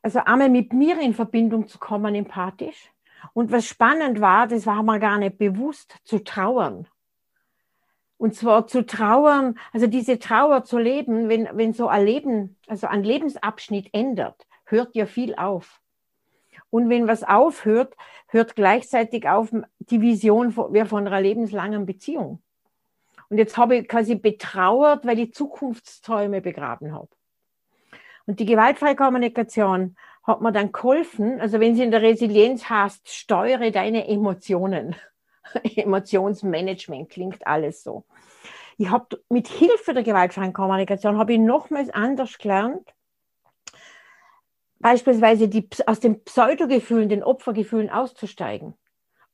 [0.01, 2.91] also einmal mit mir in Verbindung zu kommen, empathisch.
[3.33, 6.87] Und was spannend war, das war mir gar nicht bewusst, zu trauern.
[8.17, 12.87] Und zwar zu trauern, also diese Trauer zu leben, wenn, wenn so ein Leben, also
[12.87, 15.81] ein Lebensabschnitt ändert, hört ja viel auf.
[16.69, 17.95] Und wenn was aufhört,
[18.27, 22.41] hört gleichzeitig auf die Vision von, von einer lebenslangen Beziehung.
[23.29, 27.09] Und jetzt habe ich quasi betrauert, weil ich Zukunftsträume begraben habe.
[28.29, 33.11] Und die gewaltfreie Kommunikation hat mir dann geholfen, also wenn sie in der Resilienz heißt,
[33.11, 34.95] steuere deine Emotionen.
[35.63, 38.05] Emotionsmanagement klingt alles so.
[38.77, 42.93] Ich habe mit Hilfe der gewaltfreien Kommunikation habe ich nochmals anders gelernt,
[44.77, 48.75] beispielsweise die, aus den Pseudogefühlen, den Opfergefühlen auszusteigen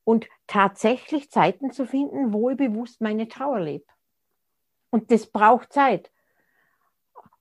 [0.04, 3.84] und tatsächlich Zeiten zu finden, wo ich bewusst meine Trauer lebe.
[4.88, 6.10] Und das braucht Zeit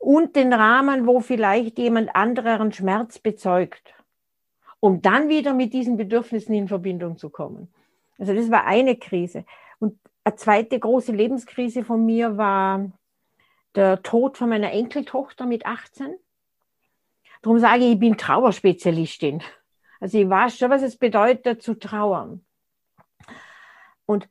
[0.05, 3.95] und den Rahmen, wo vielleicht jemand anderen Schmerz bezeugt,
[4.79, 7.73] um dann wieder mit diesen Bedürfnissen in Verbindung zu kommen.
[8.19, 9.45] Also das war eine Krise.
[9.79, 12.91] Und eine zweite große Lebenskrise von mir war
[13.73, 16.13] der Tod von meiner Enkeltochter mit 18.
[17.41, 19.41] Darum sage ich, ich bin Trauerspezialistin.
[19.99, 22.45] Also ich weiß schon, was es bedeutet zu trauern.
[24.05, 24.29] Und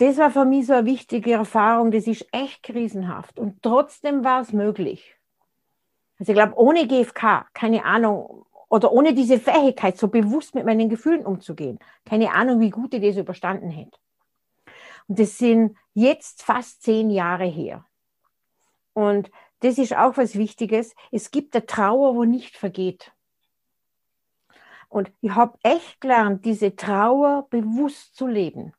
[0.00, 3.38] das war für mich so eine wichtige Erfahrung, das ist echt krisenhaft.
[3.38, 5.14] Und trotzdem war es möglich.
[6.18, 10.88] Also ich glaube, ohne GFK, keine Ahnung, oder ohne diese Fähigkeit, so bewusst mit meinen
[10.88, 13.98] Gefühlen umzugehen, keine Ahnung, wie gut ich das überstanden hätte.
[15.06, 17.84] Und das sind jetzt fast zehn Jahre her.
[18.94, 20.94] Und das ist auch was Wichtiges.
[21.10, 23.12] Es gibt eine Trauer, wo nicht vergeht.
[24.88, 28.72] Und ich habe echt gelernt, diese Trauer bewusst zu leben.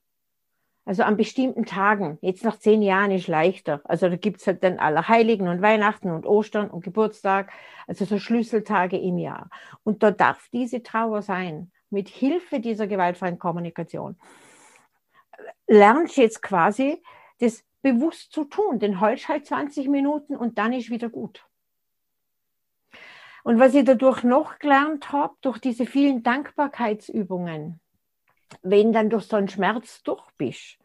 [0.91, 3.79] Also an bestimmten Tagen, jetzt nach zehn Jahren ist leichter.
[3.85, 7.49] Also da gibt es halt dann Allerheiligen und Weihnachten und Ostern und Geburtstag,
[7.87, 9.49] also so Schlüsseltage im Jahr.
[9.85, 14.19] Und da darf diese Trauer sein, mit Hilfe dieser gewaltfreien Kommunikation.
[15.65, 17.01] Lernst jetzt quasi,
[17.39, 18.79] das bewusst zu tun.
[18.79, 21.47] Den Holz halt 20 Minuten und dann ist wieder gut.
[23.45, 27.79] Und was ich dadurch noch gelernt habe, durch diese vielen Dankbarkeitsübungen,
[28.61, 30.80] wenn dann durch so einen Schmerz durch bist.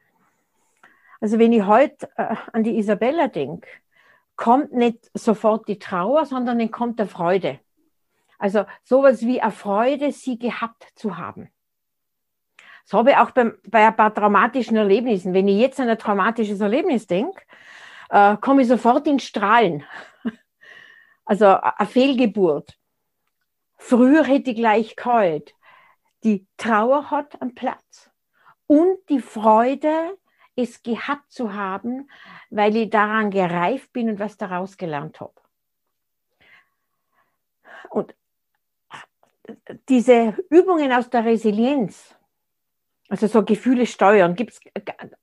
[1.27, 3.67] Also wenn ich heute äh, an die Isabella denke,
[4.37, 7.59] kommt nicht sofort die Trauer, sondern dann kommt der Freude.
[8.39, 11.51] Also sowas wie eine Freude, sie gehabt zu haben.
[12.85, 15.35] So habe ich auch beim, bei ein paar traumatischen Erlebnissen.
[15.35, 17.43] Wenn ich jetzt an ein traumatisches Erlebnis denke,
[18.11, 19.85] äh, komme ich sofort in Strahlen.
[21.29, 22.79] Also eine Fehlgeburt.
[23.79, 25.57] Früher hätte ich gleich kalt
[26.27, 28.11] die Trauer hat einen Platz
[28.67, 30.17] und die Freude,
[30.57, 32.11] es gehabt zu haben,
[32.51, 35.35] weil ich daran gereift bin und was daraus gelernt habe.
[37.91, 38.15] Und
[39.89, 42.15] diese Übungen aus der Resilienz,
[43.09, 44.61] also so Gefühle steuern, gibt es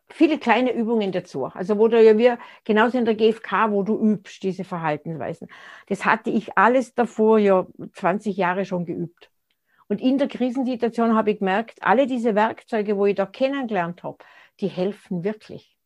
[0.10, 1.46] viele kleine Übungen dazu.
[1.46, 5.50] Also wo du ja wir, genauso in der GfK, wo du übst, diese Verhaltensweisen.
[5.88, 9.30] Das hatte ich alles davor ja 20 Jahre schon geübt.
[9.88, 14.18] Und in der Krisensituation habe ich gemerkt, alle diese Werkzeuge, wo ich da kennengelernt habe,
[14.60, 15.78] die helfen wirklich.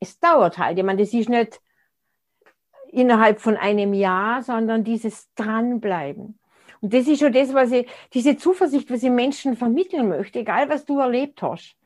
[0.00, 0.78] Es dauert halt.
[0.78, 1.60] Ich meine, das ist nicht
[2.88, 6.38] innerhalb von einem Jahr, sondern dieses Dranbleiben.
[6.80, 10.68] Und das ist schon das, was ich, diese Zuversicht, was ich Menschen vermitteln möchte, egal
[10.68, 11.76] was du erlebt hast.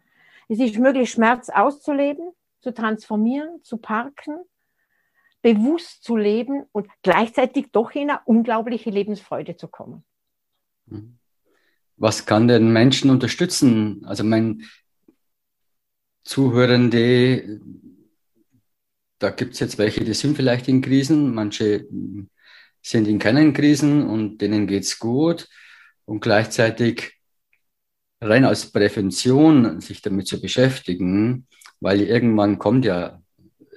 [0.48, 4.38] Es ist möglich, Schmerz auszuleben, zu transformieren, zu parken,
[5.42, 10.04] bewusst zu leben und gleichzeitig doch in eine unglaubliche Lebensfreude zu kommen.
[11.96, 14.04] Was kann den Menschen unterstützen?
[14.06, 14.64] Also mein
[16.26, 17.60] Zuhörende,
[19.20, 21.86] da gibt es jetzt welche, die sind vielleicht in Krisen, manche
[22.82, 25.48] sind in keinen Krisen und denen geht es gut
[26.04, 27.12] und gleichzeitig
[28.20, 31.46] rein aus Prävention sich damit zu beschäftigen,
[31.78, 33.22] weil irgendwann kommt ja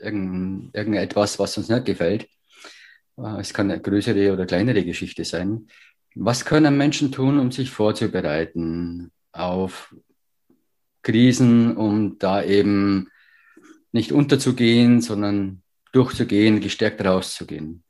[0.02, 2.28] irgend, irgendetwas, was uns nicht gefällt.
[3.38, 5.68] Es kann eine größere oder kleinere Geschichte sein.
[6.16, 9.94] Was können Menschen tun, um sich vorzubereiten auf
[11.10, 13.10] Krisen, um da eben
[13.92, 17.84] nicht unterzugehen, sondern durchzugehen, gestärkt rauszugehen?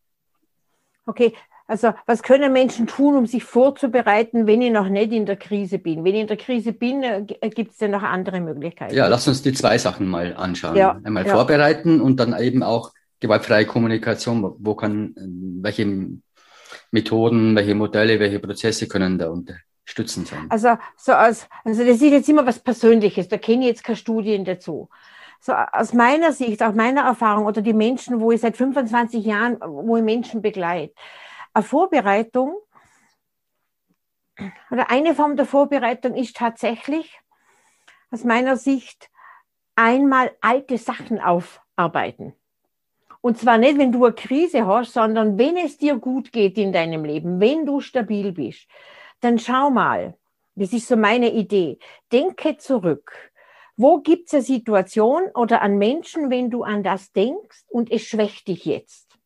[1.06, 1.34] Okay,
[1.68, 5.80] also was können Menschen tun, um sich vorzubereiten, wenn ich noch nicht in der Krise
[5.80, 6.06] bin?
[6.06, 8.96] Wenn ich in der Krise bin, äh, gibt es denn noch andere Möglichkeiten?
[8.96, 10.78] Ja, lass uns die zwei Sachen mal anschauen.
[10.78, 11.34] Ja, Einmal ja.
[11.34, 14.56] vorbereiten und dann eben auch gewaltfreie Kommunikation.
[14.60, 15.14] Wo kann,
[15.62, 16.08] welche
[16.92, 19.30] Methoden, welche Modelle, welche Prozesse können da
[19.90, 20.46] unterstützend sein?
[20.50, 23.96] Also, so als, also das ist jetzt immer was Persönliches, da kenne ich jetzt keine
[23.96, 24.90] Studien dazu.
[25.40, 29.58] So aus meiner Sicht, auch meiner Erfahrung oder die Menschen, wo ich seit 25 Jahren,
[29.62, 30.94] wo ich Menschen begleite,
[31.54, 32.58] eine Vorbereitung
[34.70, 37.20] oder eine Form der Vorbereitung ist tatsächlich
[38.12, 39.10] aus meiner Sicht
[39.76, 42.34] einmal alte Sachen aufarbeiten.
[43.22, 46.72] Und zwar nicht, wenn du eine Krise hast, sondern wenn es dir gut geht in
[46.72, 48.68] deinem Leben, wenn du stabil bist,
[49.22, 50.18] dann schau mal,
[50.56, 51.80] das ist so meine Idee,
[52.12, 53.32] denke zurück.
[53.78, 58.04] Wo gibt es eine Situation oder an Menschen, wenn du an das denkst und es
[58.04, 59.18] schwächt dich jetzt?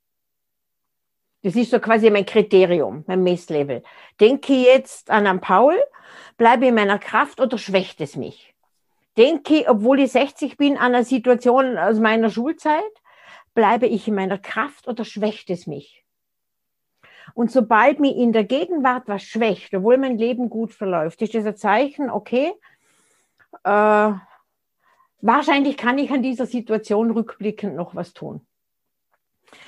[1.42, 3.84] Das ist so quasi mein Kriterium, mein Messlevel.
[4.20, 5.76] Denke jetzt an einen Paul,
[6.38, 8.56] bleibe in meiner Kraft oder schwächt es mich?
[9.18, 12.84] Denke, obwohl ich 60 bin, an eine Situation aus meiner Schulzeit
[13.54, 16.03] Bleibe ich in meiner Kraft oder schwächt es mich?
[17.34, 21.46] Und sobald mir in der Gegenwart was schwächt, obwohl mein Leben gut verläuft, ist das
[21.46, 22.54] ein Zeichen, okay,
[23.64, 24.12] äh,
[25.22, 28.46] wahrscheinlich kann ich an dieser Situation rückblickend noch was tun.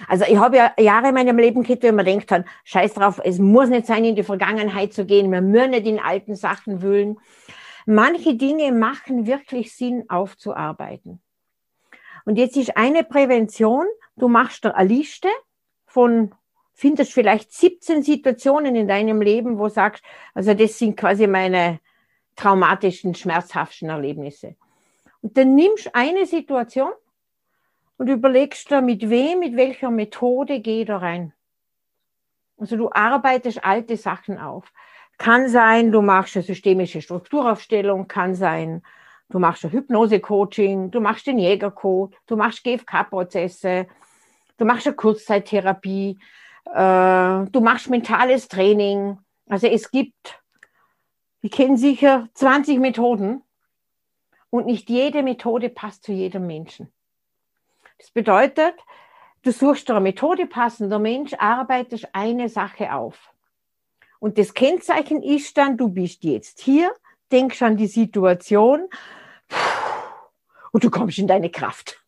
[0.07, 3.21] Also ich habe ja Jahre in meinem Leben gehabt, wo man denkt, dann, scheiß drauf,
[3.23, 6.81] es muss nicht sein, in die Vergangenheit zu gehen, wir müssen nicht in alten Sachen
[6.81, 7.19] wühlen.
[7.85, 11.21] Manche Dinge machen wirklich Sinn aufzuarbeiten.
[12.25, 15.29] Und jetzt ist eine Prävention, du machst eine Liste
[15.85, 16.33] von,
[16.75, 21.79] findest vielleicht 17 Situationen in deinem Leben, wo sagst, also das sind quasi meine
[22.35, 24.55] traumatischen, schmerzhaften Erlebnisse.
[25.21, 26.91] Und dann nimmst du eine Situation
[27.97, 31.33] und überlegst da, mit wem, mit welcher Methode geh da rein.
[32.57, 34.71] Also du arbeitest alte Sachen auf.
[35.17, 38.83] Kann sein, du machst eine systemische Strukturaufstellung, kann sein,
[39.29, 43.87] du machst ein Hypnose-Coaching, du machst den Jägercode, du machst GFK-Prozesse,
[44.57, 46.19] du machst eine Kurzzeittherapie,
[46.65, 49.17] äh, du machst mentales Training.
[49.47, 50.41] Also es gibt,
[51.41, 53.43] ich kenne sicher 20 Methoden
[54.49, 56.91] und nicht jede Methode passt zu jedem Menschen.
[57.97, 58.75] Das bedeutet,
[59.43, 63.31] du suchst eine Methode passender Mensch, arbeitest eine Sache auf.
[64.19, 66.91] Und das Kennzeichen ist dann, du bist jetzt hier,
[67.31, 68.87] denkst an die Situation
[70.71, 72.04] und du kommst in deine Kraft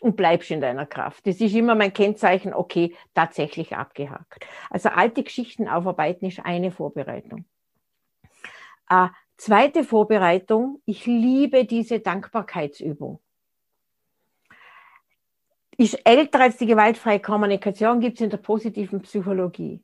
[0.00, 1.26] und bleibst in deiner Kraft.
[1.26, 4.46] Das ist immer mein Kennzeichen, okay, tatsächlich abgehakt.
[4.70, 7.44] Also alte Geschichten aufarbeiten ist eine Vorbereitung.
[8.88, 13.20] Äh, zweite Vorbereitung, ich liebe diese Dankbarkeitsübung.
[15.76, 19.82] Ist älter als die gewaltfreie Kommunikation, gibt es in der positiven Psychologie.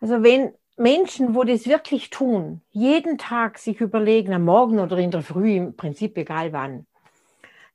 [0.00, 5.10] Also wenn Menschen, wo das wirklich tun, jeden Tag sich überlegen, am Morgen oder in
[5.10, 6.86] der Früh, im Prinzip egal wann,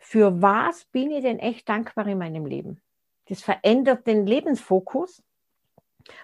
[0.04, 2.82] für was bin ich denn echt dankbar in meinem Leben?
[3.30, 5.24] Das verändert den Lebensfokus.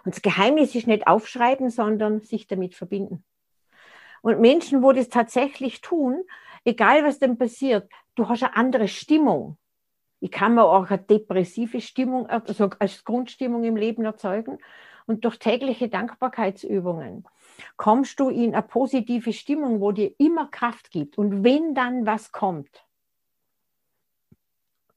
[0.04, 3.24] Und das Geheimnis ist nicht aufschreiben, sondern sich damit verbinden.
[4.22, 6.24] Und Menschen, wo das tatsächlich tun,
[6.66, 9.58] egal was denn passiert, du hast eine andere Stimmung.
[10.20, 14.58] Ich kann mir auch eine depressive Stimmung, also als Grundstimmung im Leben erzeugen.
[15.06, 17.26] Und durch tägliche Dankbarkeitsübungen
[17.78, 21.18] kommst du in eine positive Stimmung, wo dir immer Kraft gibt.
[21.18, 22.84] Und wenn dann was kommt,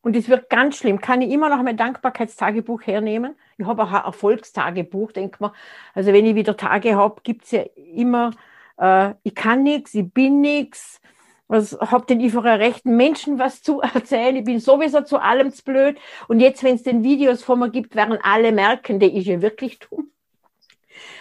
[0.02, 1.00] und es wird ganz schlimm.
[1.00, 3.36] Kann ich immer noch mein Dankbarkeitstagebuch hernehmen?
[3.56, 5.52] Ich habe auch ein Erfolgstagebuch, denk mal.
[5.94, 7.62] Also wenn ich wieder Tage habe, gibt es ja
[7.94, 8.32] immer,
[8.78, 11.00] äh, ich kann nichts, ich bin nichts.
[11.46, 14.36] Was hab denn ich für einen rechten Menschen was zu erzählen?
[14.36, 15.98] Ich bin sowieso zu allem zu blöd.
[16.26, 19.40] Und jetzt, wenn es den Videos von mir gibt, werden alle merken, der ist ja
[19.40, 20.10] wirklich dumm.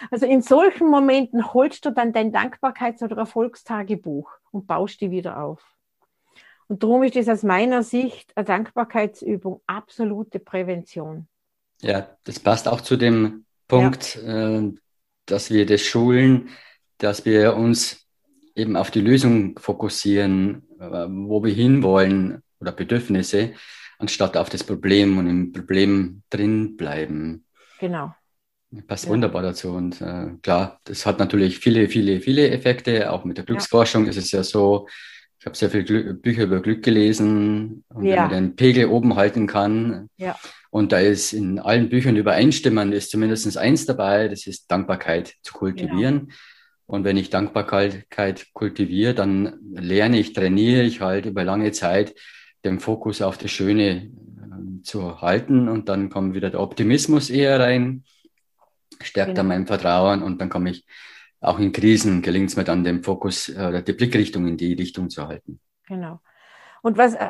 [0.09, 5.41] Also in solchen Momenten holst du dann dein Dankbarkeits- oder Erfolgstagebuch und baust die wieder
[5.43, 5.70] auf.
[6.71, 11.27] Und darum ist es aus meiner Sicht eine Dankbarkeitsübung absolute Prävention.
[11.81, 14.59] Ja, das passt auch zu dem Punkt, ja.
[14.59, 14.71] äh,
[15.25, 16.47] dass wir das schulen,
[16.97, 18.07] dass wir uns
[18.55, 23.51] eben auf die Lösung fokussieren, äh, wo wir hinwollen oder Bedürfnisse,
[23.99, 27.43] anstatt auf das Problem und im Problem drin bleiben.
[27.81, 28.15] Genau.
[28.87, 29.11] Passt ja.
[29.11, 29.71] wunderbar dazu.
[29.71, 33.11] Und äh, klar, das hat natürlich viele, viele, viele Effekte.
[33.11, 34.11] Auch mit der Glücksforschung ja.
[34.11, 34.87] ist es ja so,
[35.41, 38.11] ich habe sehr viele Bücher über Glück gelesen und ja.
[38.11, 40.07] wenn man den Pegel oben halten kann.
[40.17, 40.37] Ja.
[40.69, 45.53] Und da ist in allen Büchern übereinstimmend, ist zumindest eins dabei, das ist Dankbarkeit zu
[45.53, 46.19] kultivieren.
[46.19, 46.33] Genau.
[46.85, 52.13] Und wenn ich Dankbarkeit kultiviere, dann lerne ich, trainiere ich halt über lange Zeit
[52.63, 55.69] den Fokus auf das Schöne äh, zu halten.
[55.69, 58.03] Und dann kommt wieder der Optimismus eher rein,
[59.01, 59.37] stärkt genau.
[59.37, 60.85] dann mein Vertrauen und dann komme ich
[61.41, 64.73] auch in Krisen gelingt es mir dann, den Fokus äh, oder die Blickrichtung in die
[64.73, 65.59] Richtung zu halten.
[65.87, 66.21] Genau.
[66.81, 67.29] Und was, äh,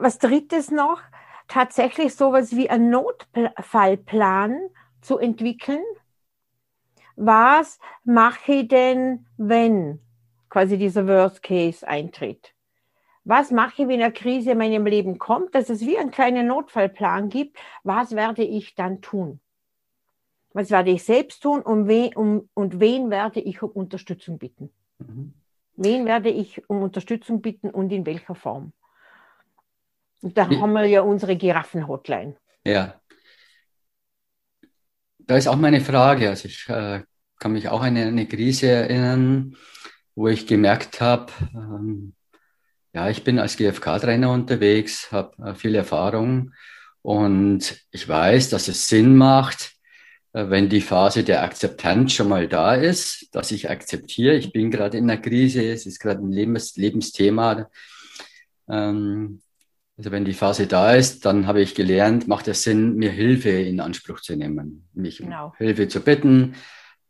[0.00, 1.02] was drittes noch?
[1.48, 4.58] Tatsächlich sowas wie ein Notfallplan
[5.00, 5.82] zu entwickeln.
[7.16, 10.00] Was mache ich denn, wenn
[10.50, 12.54] quasi dieser Worst Case eintritt?
[13.24, 16.46] Was mache ich, wenn eine Krise in meinem Leben kommt, dass es wie einen kleinen
[16.46, 17.58] Notfallplan gibt?
[17.82, 19.40] Was werde ich dann tun?
[20.52, 24.70] Was werde ich selbst tun und, we, um, und wen werde ich um Unterstützung bitten?
[24.98, 25.34] Mhm.
[25.76, 28.72] Wen werde ich um Unterstützung bitten und in welcher Form?
[30.20, 32.36] Und da haben wir ja unsere Giraffen-Hotline.
[32.64, 33.00] Ja.
[35.18, 36.28] Da ist auch meine Frage.
[36.28, 37.02] Also ich äh,
[37.38, 39.56] kann mich auch an eine, eine Krise erinnern,
[40.14, 42.14] wo ich gemerkt habe, ähm,
[42.92, 46.52] ja, ich bin als GFK-Trainer unterwegs, habe äh, viel Erfahrung
[47.02, 49.77] und ich weiß, dass es Sinn macht,
[50.32, 54.98] wenn die Phase der Akzeptanz schon mal da ist, dass ich akzeptiere, ich bin gerade
[54.98, 57.68] in einer Krise, es ist gerade ein Lebens Lebensthema.
[58.68, 59.40] Ähm,
[59.96, 63.50] also wenn die Phase da ist, dann habe ich gelernt, macht es Sinn, mir Hilfe
[63.50, 65.46] in Anspruch zu nehmen, mich genau.
[65.46, 66.54] um Hilfe zu bitten,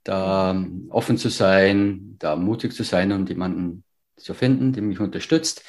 [0.04, 3.84] da offen zu sein, da mutig zu sein und jemanden
[4.16, 5.64] zu finden, der mich unterstützt.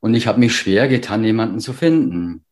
[0.00, 2.44] Und ich habe mich schwer getan, jemanden zu finden.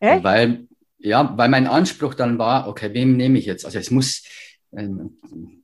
[0.00, 0.22] Echt?
[0.24, 0.66] Weil
[1.04, 3.64] ja, weil mein Anspruch dann war, okay, wem nehme ich jetzt?
[3.66, 4.22] Also es muss
[4.74, 5.18] ein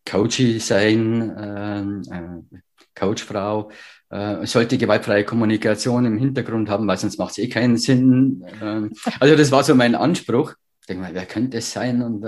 [0.05, 1.81] Coachy sein, äh,
[2.15, 2.61] äh,
[2.95, 3.71] Coachfrau,
[4.11, 8.45] äh, sollte gewaltfreie Kommunikation im Hintergrund haben, weil sonst macht es eh keinen Sinn.
[8.61, 8.89] Äh,
[9.19, 10.55] also das war so mein Anspruch.
[10.89, 12.03] Denke mal, wer könnte es sein?
[12.03, 12.23] Und,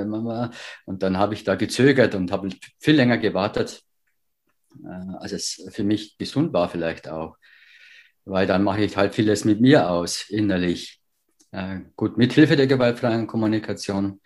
[0.86, 2.48] und dann habe ich da gezögert und habe
[2.78, 3.82] viel länger gewartet,
[4.82, 7.36] äh, als es für mich gesund war vielleicht auch.
[8.24, 11.01] weil dann mache ich halt vieles mit mir aus, innerlich.
[11.52, 14.20] Äh, gut, mit Hilfe der gewaltfreien Kommunikation.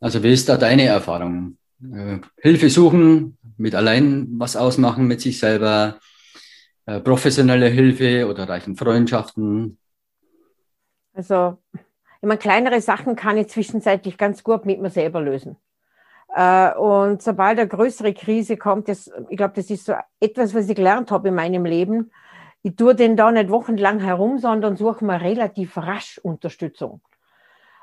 [0.00, 1.56] Also wie ist da deine Erfahrung?
[1.82, 5.98] Äh, Hilfe suchen, mit allein was ausmachen mit sich selber,
[6.84, 9.78] äh, professionelle Hilfe oder reichen Freundschaften?
[11.14, 15.56] Also, ich meine, kleinere Sachen kann ich zwischenzeitlich ganz gut mit mir selber lösen.
[16.28, 20.76] Und sobald eine größere Krise kommt, das, ich glaube, das ist so etwas, was ich
[20.76, 22.10] gelernt habe in meinem Leben.
[22.62, 27.00] Ich tue den da nicht wochenlang herum, sondern suche mir relativ rasch Unterstützung.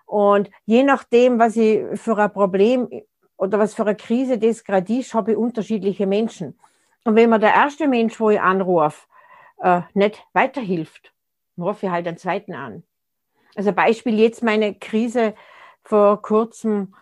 [0.05, 2.89] Und je nachdem, was ich für ein Problem
[3.37, 6.57] oder was für eine Krise das gerade ist, habe ich unterschiedliche Menschen.
[7.03, 9.07] Und wenn mir der erste Mensch, wo ich anrufe,
[9.61, 11.13] äh, nicht weiterhilft,
[11.57, 12.83] rufe ich halt einen zweiten an.
[13.55, 15.33] Also Beispiel jetzt meine Krise
[15.83, 16.93] vor kurzem,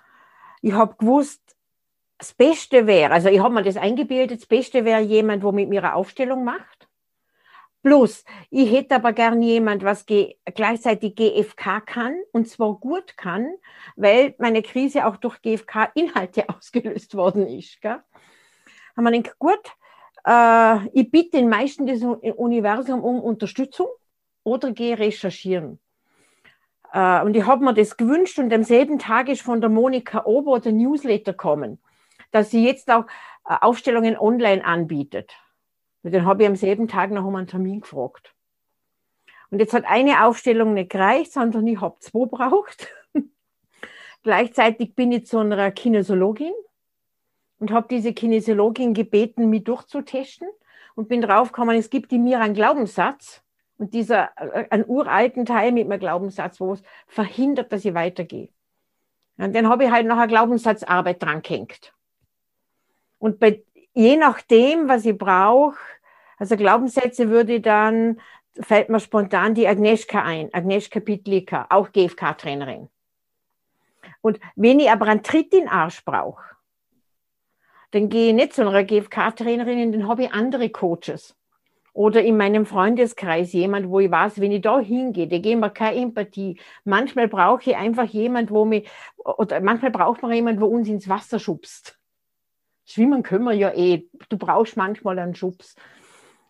[0.61, 1.41] ich habe gewusst,
[2.17, 5.67] das Beste wäre, also ich habe mir das eingebildet, das Beste wäre jemand, wo mit
[5.67, 6.82] mir eine Aufstellung macht.
[7.83, 13.53] Plus, ich hätte aber gern jemand, was gleichzeitig GFK kann und zwar gut kann,
[13.97, 17.81] weil meine Krise auch durch GFK-Inhalte ausgelöst worden ist.
[17.81, 17.99] Gell?
[18.95, 19.75] Haben wir gedacht, gut,
[20.25, 23.87] äh, ich bitte den meisten des Universum um Unterstützung
[24.43, 25.77] oder gehe recherchieren.
[26.93, 30.23] Äh, und ich habe mir das gewünscht und am selben Tag ist von der Monika
[30.23, 31.81] Ober der Newsletter kommen,
[32.31, 33.07] dass sie jetzt auch
[33.45, 35.33] äh, Aufstellungen online anbietet.
[36.03, 38.35] Und dann habe ich am selben Tag noch um einen Termin gefragt.
[39.49, 42.87] Und jetzt hat eine Aufstellung nicht gereicht, sondern ich habe zwei braucht.
[44.23, 46.53] Gleichzeitig bin ich zu einer Kinesiologin
[47.59, 50.47] und habe diese Kinesiologin gebeten, mich durchzutesten
[50.95, 53.43] und bin draufgekommen, es gibt in mir einen Glaubenssatz,
[53.77, 58.49] und dieser, äh, einen uralten Teil mit meinem Glaubenssatz, wo es verhindert, dass ich weitergehe.
[59.37, 61.93] Und dann habe ich halt noch eine Glaubenssatzarbeit dran gehängt.
[63.17, 63.63] Und bei,
[63.93, 65.77] je nachdem, was ich brauche,
[66.37, 68.19] also Glaubenssätze würde ich dann,
[68.59, 72.89] fällt mir spontan die Agnieszka ein, Agnieszka Pitlika, auch GFK-Trainerin.
[74.21, 76.43] Und wenn ich aber einen Tritt in den Arsch brauche,
[77.91, 81.35] dann gehe ich nicht zu einer GFK-Trainerin, dann habe ich andere Coaches
[81.93, 85.69] oder in meinem Freundeskreis jemand, wo ich weiß, wenn ich da hingehe, da geben wir
[85.69, 86.59] keine Empathie.
[86.83, 91.07] Manchmal brauche ich einfach jemand, wo mich, oder manchmal braucht man jemand, wo uns ins
[91.07, 91.99] Wasser schubst.
[92.85, 94.07] Schwimmen können wir ja eh.
[94.29, 95.75] Du brauchst manchmal einen Schubs.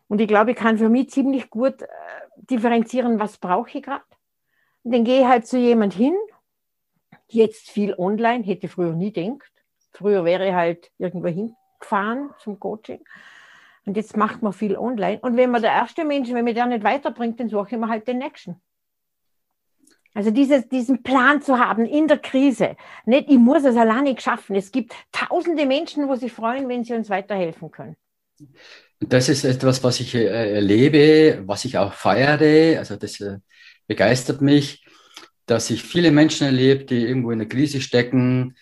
[0.08, 1.88] Und ich glaube, ich kann für mich ziemlich gut äh,
[2.38, 4.04] differenzieren, was brauche ich gerade.
[4.84, 6.16] Dann gehe ich halt zu jemand hin.
[7.28, 9.52] Jetzt viel online, hätte ich früher nie gedacht.
[9.92, 13.04] Früher wäre ich halt irgendwo hingefahren zum Coaching.
[13.86, 15.20] Und jetzt macht man viel online.
[15.20, 17.90] Und wenn man der erste Mensch, wenn man der nicht weiterbringt, dann suche ich mir
[17.90, 18.62] halt den nächsten.
[20.14, 22.76] Also dieses, diesen Plan zu haben in der Krise.
[23.06, 24.56] Nicht, ich muss es alleine schaffen.
[24.56, 27.96] Es gibt tausende Menschen, wo sich freuen, wenn sie uns weiterhelfen können.
[29.00, 32.78] Das ist etwas, was ich äh, erlebe, was ich auch feiere.
[32.78, 33.40] Also das äh,
[33.88, 34.86] begeistert mich,
[35.46, 38.56] dass ich viele Menschen erlebe, die irgendwo in der Krise stecken,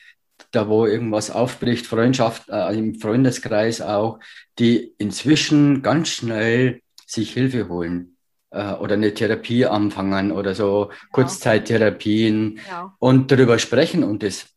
[0.51, 4.19] da wo irgendwas aufbricht, Freundschaft, äh, im Freundeskreis auch,
[4.57, 8.11] die inzwischen ganz schnell sich Hilfe holen
[8.51, 12.93] äh, oder eine Therapie anfangen oder so Kurzzeittherapien ja.
[12.99, 14.47] und darüber sprechen und das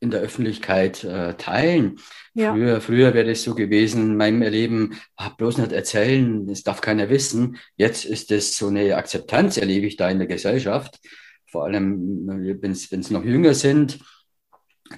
[0.00, 1.98] in der Öffentlichkeit äh, teilen.
[2.34, 2.52] Ja.
[2.52, 6.82] Früher, früher wäre es so gewesen, in meinem Erleben, ach, bloß nicht erzählen, das darf
[6.82, 7.56] keiner wissen.
[7.76, 11.00] Jetzt ist es so eine Akzeptanz, erlebe ich da in der Gesellschaft.
[11.46, 12.26] Vor allem,
[12.60, 13.98] wenn es noch jünger sind,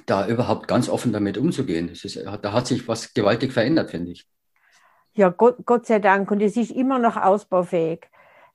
[0.07, 1.89] da überhaupt ganz offen damit umzugehen.
[1.89, 4.27] Ist, da hat sich was gewaltig verändert, finde ich.
[5.15, 6.31] Ja, Gott, Gott sei Dank.
[6.31, 8.01] Und es ist immer noch ausbaufähig.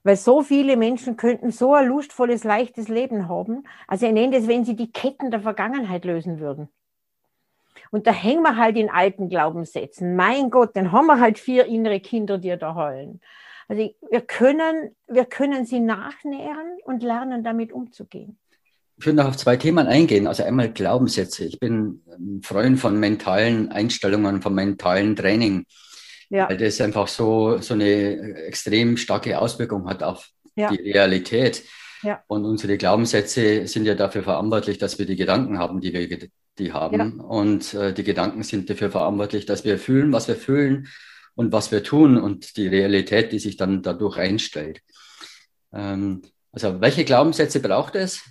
[0.04, 3.64] Weil so viele Menschen könnten so ein lustvolles, leichtes Leben haben.
[3.88, 6.68] Also ich nenne das, wenn sie die Ketten der Vergangenheit lösen würden.
[7.90, 10.16] Und da hängen wir halt in alten Glaubenssätzen.
[10.16, 13.22] Mein Gott, dann haben wir halt vier innere Kinder, die da heulen.
[13.68, 18.38] Also wir können, wir können sie nachnähern und lernen, damit umzugehen.
[18.98, 20.28] Ich würde noch auf zwei Themen eingehen.
[20.28, 21.46] Also einmal Glaubenssätze.
[21.46, 25.66] Ich bin ein Freund von mentalen Einstellungen, von mentalen Training.
[26.34, 26.50] Ja.
[26.50, 30.72] Weil das einfach so, so eine extrem starke Auswirkung hat auf ja.
[30.72, 31.64] die Realität.
[32.02, 32.24] Ja.
[32.28, 36.74] Und unsere Glaubenssätze sind ja dafür verantwortlich, dass wir die Gedanken haben, die wir die
[36.74, 37.20] haben.
[37.20, 37.24] Ja.
[37.24, 40.88] Und äh, die Gedanken sind dafür verantwortlich, dass wir fühlen, was wir fühlen
[41.36, 44.82] und was wir tun und die Realität, die sich dann dadurch einstellt.
[45.72, 48.24] Ähm, also welche Glaubenssätze braucht es?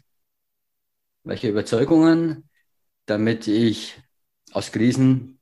[1.25, 2.49] welche Überzeugungen,
[3.07, 4.01] damit ich
[4.53, 5.39] aus Krisen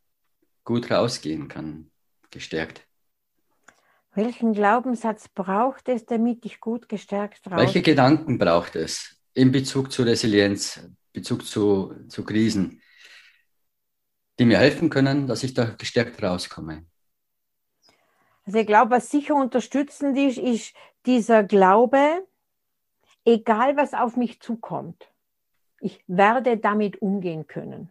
[0.64, 1.90] gut rausgehen kann,
[2.30, 2.86] gestärkt.
[4.14, 7.58] Welchen Glaubenssatz braucht es, damit ich gut gestärkt rausgehe?
[7.58, 10.80] Welche Gedanken braucht es in Bezug zu Resilienz,
[11.12, 12.82] Bezug zu, zu Krisen,
[14.38, 16.86] die mir helfen können, dass ich da gestärkt rauskomme?
[18.46, 20.74] Also ich glaube, was sicher unterstützend ist, ist
[21.06, 22.26] dieser Glaube,
[23.24, 25.08] egal was auf mich zukommt,
[25.80, 27.90] ich werde damit umgehen können.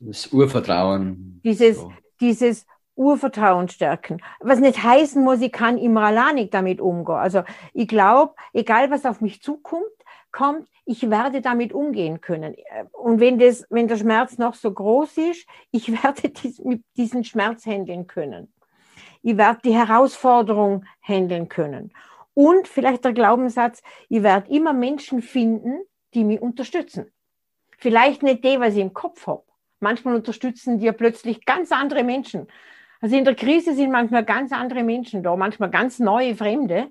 [0.00, 1.40] Das Urvertrauen.
[1.44, 1.92] Dieses, so.
[2.20, 2.66] dieses
[2.96, 4.22] Urvertrauen stärken.
[4.40, 7.16] Was nicht heißen muss, ich kann immer alleine damit umgehen.
[7.16, 7.42] Also
[7.72, 9.84] ich glaube, egal was auf mich zukommt,
[10.32, 12.54] kommt, ich werde damit umgehen können.
[12.92, 16.60] Und wenn, das, wenn der Schmerz noch so groß ist, ich werde dies,
[16.96, 18.52] diesen Schmerz handeln können.
[19.22, 21.92] Ich werde die Herausforderung handeln können.
[22.34, 25.78] Und vielleicht der Glaubenssatz, ich werde immer Menschen finden,
[26.12, 27.10] die mich unterstützen.
[27.78, 29.44] Vielleicht nicht die, was ich im Kopf habe.
[29.80, 32.48] Manchmal unterstützen dir plötzlich ganz andere Menschen.
[33.04, 36.90] Also in der Krise sind manchmal ganz andere Menschen da, manchmal ganz neue Fremde,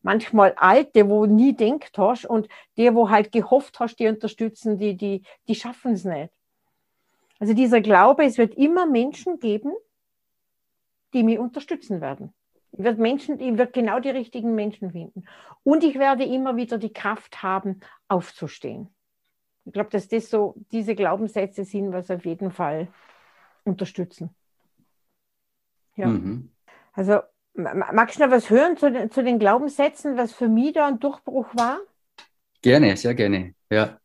[0.00, 2.48] manchmal alte, wo nie denkt hast und
[2.78, 6.32] die, wo halt gehofft hast, die unterstützen, die, die, die schaffen es nicht.
[7.40, 9.74] Also dieser Glaube, es wird immer Menschen geben,
[11.12, 12.32] die mich unterstützen werden.
[12.72, 15.26] Ich werde Menschen, ich werde genau die richtigen Menschen finden.
[15.62, 18.88] Und ich werde immer wieder die Kraft haben, aufzustehen.
[19.66, 22.88] Ich glaube, dass das so diese Glaubenssätze sind, was auf jeden Fall
[23.64, 24.34] unterstützen.
[25.96, 26.06] Ja.
[26.06, 26.50] Mhm.
[26.92, 27.20] Also
[27.54, 30.98] magst du noch was hören zu den, zu den Glaubenssätzen, was für mich da ein
[30.98, 31.78] Durchbruch war?
[32.62, 33.98] Gerne, sehr gerne, ja.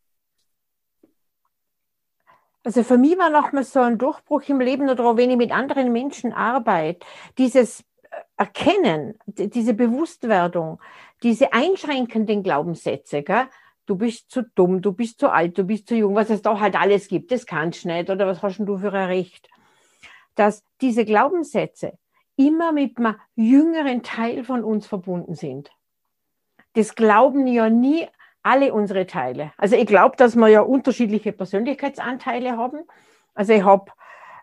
[2.63, 5.51] Also für mich war nochmal so ein Durchbruch im Leben oder auch wenn ich mit
[5.51, 7.05] anderen Menschen arbeite,
[7.37, 7.83] dieses
[8.37, 10.79] Erkennen, diese Bewusstwerdung,
[11.21, 13.47] diese einschränkenden Glaubenssätze, gell?
[13.85, 16.59] du bist zu dumm, du bist zu alt, du bist zu jung, was es da
[16.59, 19.47] halt alles gibt, das kannst du nicht oder was hast du für ein Recht?
[20.35, 21.97] Dass diese Glaubenssätze
[22.35, 25.71] immer mit einem jüngeren Teil von uns verbunden sind.
[26.73, 28.07] Das glauben ja nie
[28.43, 29.53] alle unsere Teile.
[29.57, 32.81] Also ich glaube, dass wir ja unterschiedliche Persönlichkeitsanteile haben.
[33.33, 33.91] Also ich habe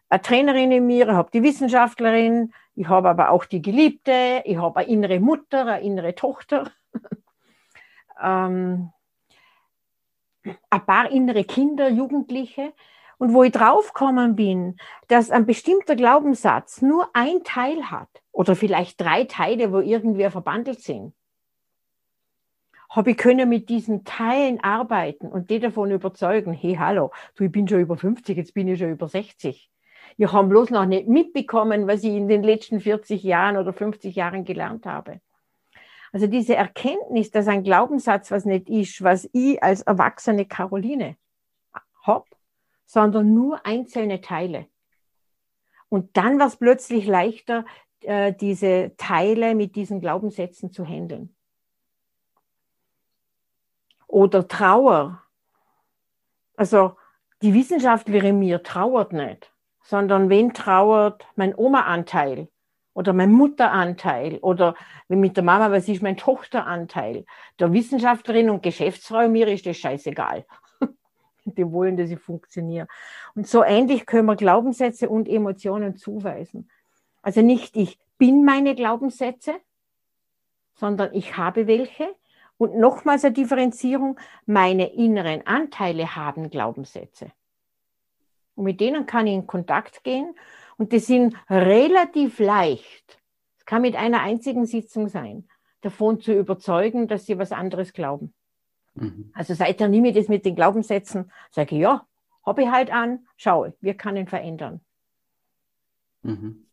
[0.09, 4.57] eine Trainerin in mir, ich habe die Wissenschaftlerin, ich habe aber auch die Geliebte, ich
[4.57, 6.71] habe eine innere Mutter, eine innere Tochter,
[8.23, 8.91] ähm,
[10.71, 12.73] ein paar innere Kinder, Jugendliche.
[13.23, 19.01] Und wo ich draufgekommen bin, dass ein bestimmter Glaubenssatz nur ein Teil hat oder vielleicht
[19.01, 21.15] drei Teile, wo irgendwie verbandelt sind,
[22.91, 27.53] habe ich können mit diesen Teilen arbeiten und die davon überzeugen, hey, hallo, du, ich
[27.53, 29.71] bin schon über 50, jetzt bin ich schon über 60.
[30.17, 34.17] Ich habe bloß noch nicht mitbekommen, was ich in den letzten 40 Jahren oder 50
[34.17, 35.21] Jahren gelernt habe.
[36.11, 41.15] Also diese Erkenntnis, dass ein Glaubenssatz was nicht ist, was ich als erwachsene Caroline
[42.93, 44.67] sondern nur einzelne Teile.
[45.89, 47.65] Und dann war es plötzlich leichter,
[48.03, 51.35] äh, diese Teile mit diesen Glaubenssätzen zu handeln.
[54.07, 55.23] Oder Trauer.
[56.55, 56.99] Also
[57.41, 62.49] die Wissenschaftlerin mir trauert nicht, sondern wen trauert mein Oma-Anteil
[62.93, 64.75] oder mein Mutteranteil oder
[65.09, 67.25] wenn mit der Mama, was ist mein Tochteranteil.
[67.59, 70.45] Der Wissenschaftlerin und Geschäftsfrau mir ist das scheißegal
[71.45, 72.87] die wollen, dass ich funktioniere.
[73.35, 76.71] Und so ähnlich können wir Glaubenssätze und Emotionen zuweisen.
[77.23, 79.55] Also nicht ich bin meine Glaubenssätze,
[80.75, 82.15] sondern ich habe welche.
[82.59, 87.33] Und nochmals eine Differenzierung, meine inneren Anteile haben Glaubenssätze.
[88.55, 90.35] Und mit denen kann ich in Kontakt gehen.
[90.77, 93.21] Und die sind relativ leicht.
[93.59, 95.49] Es kann mit einer einzigen Sitzung sein,
[95.81, 98.35] davon zu überzeugen, dass sie was anderes glauben.
[98.95, 99.31] Mhm.
[99.35, 102.07] Also seither nehme ich das mit den Glaubenssätzen, sage ich, ja,
[102.45, 104.81] habe ich halt an, schaue, wir können verändern.
[106.23, 106.67] Mhm.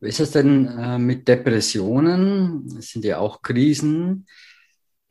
[0.00, 2.66] Wie ist es denn äh, mit Depressionen?
[2.78, 4.26] Es sind ja auch Krisen.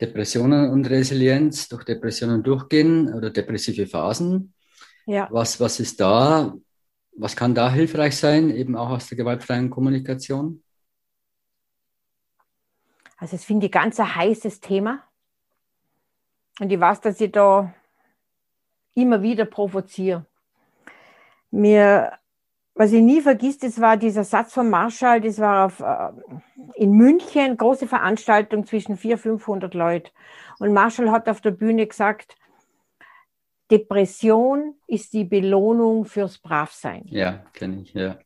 [0.02, 4.52] Depressionen und Resilienz, durch Depressionen durchgehen oder depressive Phasen.
[5.06, 5.28] Ja.
[5.30, 6.54] Was, was ist da,
[7.16, 10.62] was kann da hilfreich sein, eben auch aus der gewaltfreien Kommunikation?
[13.16, 15.04] Also, das finde ich ganz ein heißes Thema.
[16.60, 17.72] Und ich weiß, dass ich da
[18.94, 20.26] immer wieder provoziere.
[21.50, 22.12] Mir,
[22.74, 26.12] was ich nie vergisst, das war dieser Satz von Marshall, das war auf, äh,
[26.74, 30.10] in München, große Veranstaltung zwischen 400, 500 Leuten.
[30.58, 32.36] Und Marshall hat auf der Bühne gesagt,
[33.70, 37.04] Depression ist die Belohnung fürs Bravsein.
[37.06, 38.18] Ja, kenne ich, ja.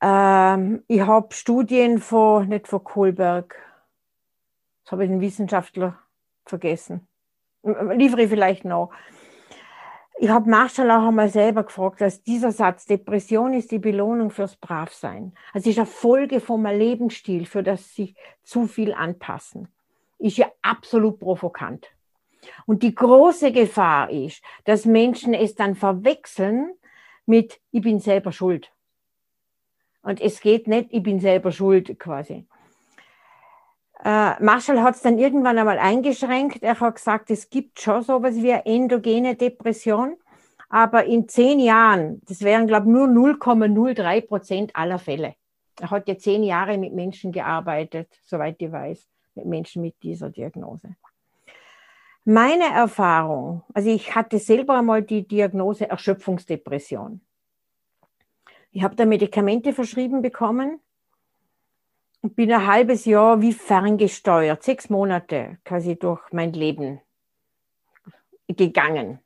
[0.00, 3.56] Ähm, ich habe Studien von, nicht von Kohlberg,
[4.84, 5.98] das habe ich den Wissenschaftler
[6.46, 7.06] vergessen.
[7.62, 8.90] Liefere ich vielleicht noch.
[10.16, 14.56] Ich habe Marshall auch einmal selber gefragt, dass dieser Satz, Depression ist die Belohnung fürs
[14.56, 15.32] Bravsein.
[15.52, 18.14] Also ist eine Folge vom Lebensstil, für das sich
[18.44, 19.68] zu viel anpassen.
[20.18, 21.88] Ist ja absolut provokant.
[22.66, 26.74] Und die große Gefahr ist, dass Menschen es dann verwechseln
[27.26, 28.70] mit, ich bin selber schuld.
[30.02, 32.46] Und es geht nicht, ich bin selber schuld quasi.
[34.02, 36.62] Äh, Marshall hat es dann irgendwann einmal eingeschränkt.
[36.62, 40.16] Er hat gesagt, es gibt schon sowas wie eine endogene Depression,
[40.68, 45.34] aber in zehn Jahren, das wären, glaube ich, nur 0,03 Prozent aller Fälle.
[45.80, 50.30] Er hat ja zehn Jahre mit Menschen gearbeitet, soweit ich weiß, mit Menschen mit dieser
[50.30, 50.96] Diagnose.
[52.24, 57.20] Meine Erfahrung, also ich hatte selber einmal die Diagnose Erschöpfungsdepression.
[58.70, 60.80] Ich habe da Medikamente verschrieben bekommen
[62.32, 67.00] bin ein halbes Jahr wie ferngesteuert, sechs Monate quasi durch mein Leben
[68.48, 69.20] gegangen.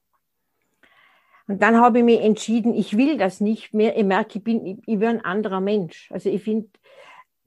[1.47, 3.97] Und dann habe ich mich entschieden, ich will das nicht mehr.
[3.97, 6.11] Ich merke, ich bin, ich, bin ein anderer Mensch.
[6.13, 6.69] Also ich finde,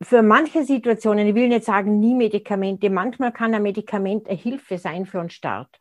[0.01, 4.79] für manche Situationen, ich will nicht sagen nie Medikamente, manchmal kann ein Medikament eine Hilfe
[4.79, 5.79] sein für einen Start.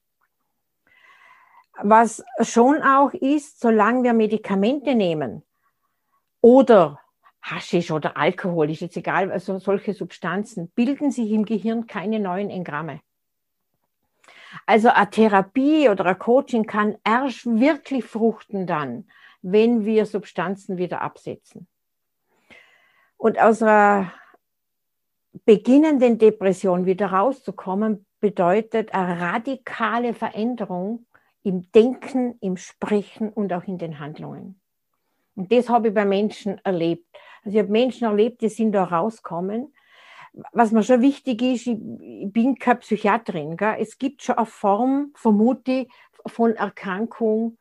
[1.83, 5.43] Was schon auch ist, solange wir Medikamente nehmen
[6.43, 7.01] oder
[7.43, 12.51] Haschisch oder Alkohol, ist jetzt egal, also solche Substanzen, bilden sich im Gehirn keine neuen
[12.51, 13.01] Engramme.
[14.67, 19.09] Also eine Therapie oder ein Coaching kann erst wirklich fruchten dann,
[19.43, 21.67] wenn wir Substanzen wieder absetzen.
[23.17, 24.13] Und aus einer
[25.45, 31.07] beginnenden Depression wieder rauszukommen, bedeutet eine radikale Veränderung
[31.43, 34.61] im Denken, im Sprechen und auch in den Handlungen.
[35.37, 37.07] Und das habe ich bei Menschen erlebt.
[37.45, 39.73] Also ich habe Menschen erlebt, die sind da rausgekommen.
[40.53, 43.57] Was mir schon wichtig ist, ich, ich bin keine Psychiaterin.
[43.57, 43.77] Gell?
[43.81, 45.89] Es gibt schon eine Form, vermute ich,
[46.27, 47.59] von Erkrankung,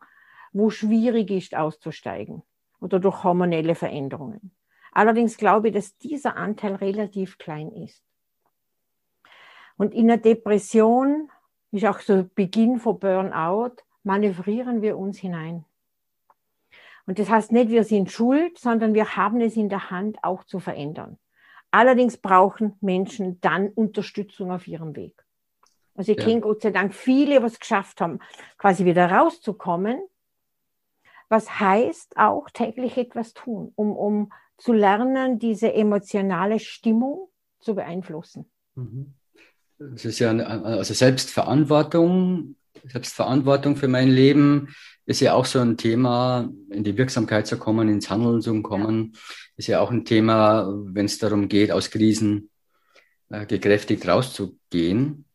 [0.52, 2.44] wo schwierig ist auszusteigen
[2.82, 4.52] oder durch hormonelle Veränderungen.
[4.92, 8.04] Allerdings glaube ich, dass dieser Anteil relativ klein ist.
[9.78, 11.30] Und in der Depression
[11.72, 15.66] ist auch so Beginn von Burnout, manövrieren wir uns hinein.
[17.10, 20.44] Und das heißt nicht, wir sind schuld, sondern wir haben es in der Hand, auch
[20.44, 21.18] zu verändern.
[21.72, 25.16] Allerdings brauchen Menschen dann Unterstützung auf ihrem Weg.
[25.96, 26.26] Also ich ja.
[26.26, 28.20] kenne Gott sei Dank viele, was geschafft haben,
[28.60, 30.00] quasi wieder rauszukommen.
[31.30, 37.30] Was heißt auch täglich etwas tun, um, um zu lernen, diese emotionale Stimmung
[37.60, 38.46] zu beeinflussen.
[38.76, 39.16] Mhm.
[39.80, 42.56] Das ist ja eine, also Selbstverantwortung,
[42.86, 44.76] Selbstverantwortung für mein Leben
[45.10, 49.16] ist ja auch so ein Thema, in die Wirksamkeit zu kommen, ins Handeln zu kommen,
[49.58, 52.52] ist ja auch ein Thema, wenn es darum geht, aus Krisen
[53.32, 55.26] äh, gekräftigt rauszugehen.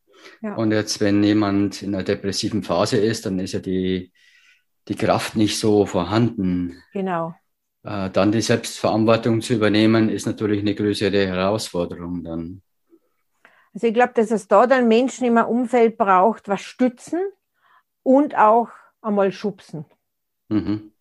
[0.42, 0.54] Ja.
[0.54, 4.12] Und jetzt, wenn jemand in einer depressiven Phase ist, dann ist ja die,
[4.86, 6.80] die Kraft nicht so vorhanden.
[6.92, 7.34] Genau.
[7.82, 12.62] Äh, dann die Selbstverantwortung zu übernehmen, ist natürlich eine größere Herausforderung dann.
[13.74, 17.18] Also ich glaube, dass es da dann Menschen im Umfeld braucht, was stützen
[18.04, 18.68] und auch
[19.04, 19.84] einmal schubsen.
[20.48, 20.92] Mhm.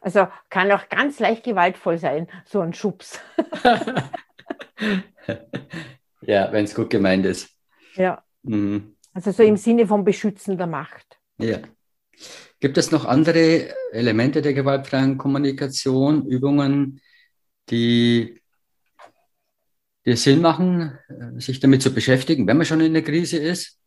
[0.00, 3.20] Also kann auch ganz leicht gewaltvoll sein, so ein Schubs.
[6.22, 7.50] ja, wenn es gut gemeint ist.
[7.94, 8.24] Ja.
[8.42, 8.96] Mhm.
[9.14, 11.20] Also so im Sinne von beschützender Macht.
[11.38, 11.60] Ja.
[12.58, 17.00] Gibt es noch andere Elemente der gewaltfreien Kommunikation, Übungen,
[17.70, 18.40] die,
[20.04, 20.98] die Sinn machen,
[21.36, 23.81] sich damit zu beschäftigen, wenn man schon in der Krise ist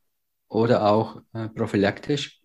[0.48, 2.41] oder auch äh, prophylaktisch?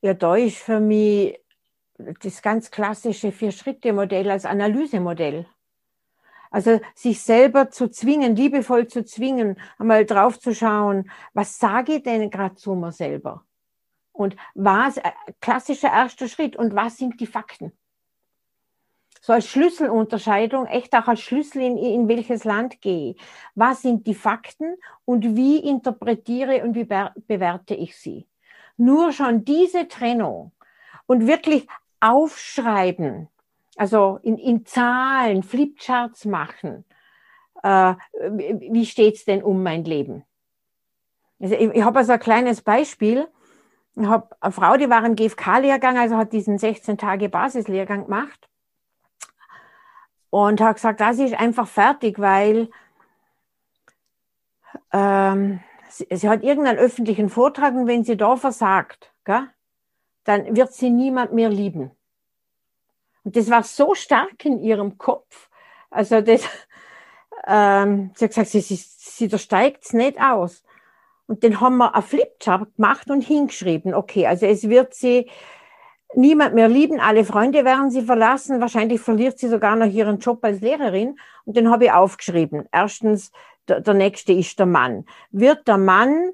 [0.00, 1.38] Ja, da ist für mich
[1.96, 5.46] das ganz klassische Vier-Schritte-Modell als Analysemodell.
[6.50, 12.02] Also sich selber zu zwingen, liebevoll zu zwingen, einmal drauf zu schauen, was sage ich
[12.02, 13.46] denn gerade zu mir selber?
[14.12, 17.72] Und was, äh, klassischer erster Schritt, und was sind die Fakten?
[19.24, 23.14] So als Schlüsselunterscheidung, echt auch als Schlüssel, in, in welches Land gehe.
[23.54, 28.26] Was sind die Fakten und wie interpretiere und wie bewerte ich sie?
[28.76, 30.50] Nur schon diese Trennung
[31.06, 31.68] und wirklich
[32.00, 33.28] aufschreiben,
[33.76, 36.84] also in, in Zahlen, Flipcharts machen.
[37.62, 37.94] Äh,
[38.28, 40.24] wie steht's denn um mein Leben?
[41.38, 43.28] Also ich, ich habe also ein kleines Beispiel.
[43.94, 48.48] Ich habe eine Frau, die war im GFK-Lehrgang, also hat diesen 16 Tage Basislehrgang gemacht
[50.32, 52.70] und hat gesagt, das ist einfach fertig, weil
[54.94, 55.60] ähm,
[55.90, 59.50] sie, sie, hat irgendeinen öffentlichen Vortrag und wenn sie da versagt, gell,
[60.24, 61.90] dann wird sie niemand mehr lieben.
[63.24, 65.50] Und das war so stark in ihrem Kopf.
[65.90, 66.48] Also das,
[67.46, 70.64] ähm, sie hat gesagt, sie, sie, sie da steigt's nicht aus.
[71.26, 73.92] Und den haben wir auf Flipchart gemacht und hingeschrieben.
[73.92, 75.28] Okay, also es wird sie
[76.14, 80.44] niemand mehr lieben, alle Freunde werden sie verlassen, wahrscheinlich verliert sie sogar noch ihren Job
[80.44, 81.18] als Lehrerin.
[81.44, 82.68] Und den habe ich aufgeschrieben.
[82.72, 83.32] Erstens,
[83.68, 85.06] der, der nächste ist der Mann.
[85.30, 86.32] Wird der Mann,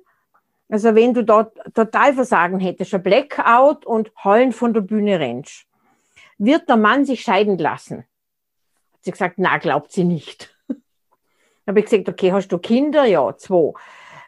[0.69, 5.67] also wenn du dort total Versagen hättest, ein Blackout und heulen von der Bühne rennst,
[6.39, 7.99] wird der Mann sich scheiden lassen?
[7.99, 10.55] Hat sie gesagt, na, glaubt sie nicht.
[11.67, 13.05] habe ich gesagt, okay, hast du Kinder?
[13.05, 13.73] Ja, zwei.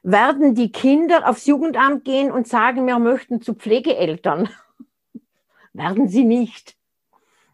[0.03, 4.49] Werden die Kinder aufs Jugendamt gehen und sagen, wir möchten zu Pflegeeltern?
[5.73, 6.77] Werden sie nicht.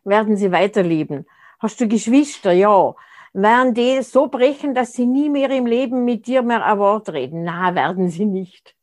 [0.04, 1.26] Werden sie weiterleben.
[1.58, 2.52] Hast du Geschwister?
[2.52, 2.94] Ja.
[3.32, 7.10] Werden die so brechen, dass sie nie mehr im Leben mit dir mehr ein Wort
[7.10, 7.44] reden?
[7.44, 8.74] Na, werden sie nicht.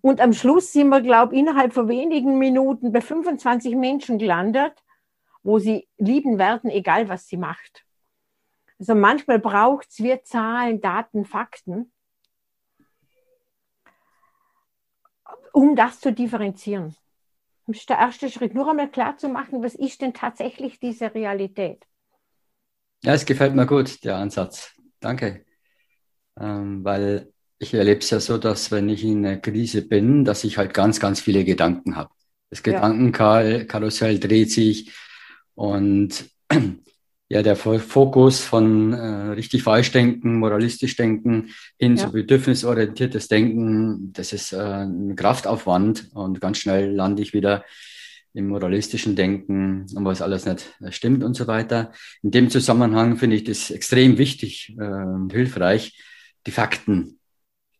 [0.00, 4.72] Und am Schluss sind wir, glaube ich, innerhalb von wenigen Minuten bei 25 Menschen gelandet,
[5.44, 7.84] wo sie lieben werden, egal was sie macht.
[8.78, 11.92] Also manchmal braucht es wir Zahlen, Daten, Fakten,
[15.52, 16.96] um das zu differenzieren.
[17.68, 21.84] Ist der erste Schritt, nur einmal klar zu machen, was ist denn tatsächlich diese Realität.
[23.02, 24.72] Ja, es gefällt mir gut, der Ansatz.
[25.00, 25.44] Danke.
[26.38, 30.44] Ähm, weil ich erlebe es ja so, dass wenn ich in einer Krise bin, dass
[30.44, 32.10] ich halt ganz, ganz viele Gedanken habe.
[32.50, 34.92] Das Gedankenkarussell dreht sich
[35.54, 36.30] und
[37.28, 42.04] ja, der Fokus von äh, richtig falsch denken, moralistisch denken hin ja.
[42.04, 47.64] zu bedürfnisorientiertes Denken, das ist äh, ein Kraftaufwand und ganz schnell lande ich wieder
[48.32, 51.92] im moralistischen Denken und was alles nicht stimmt und so weiter.
[52.22, 55.98] In dem Zusammenhang finde ich das extrem wichtig äh, und hilfreich,
[56.46, 57.18] die Fakten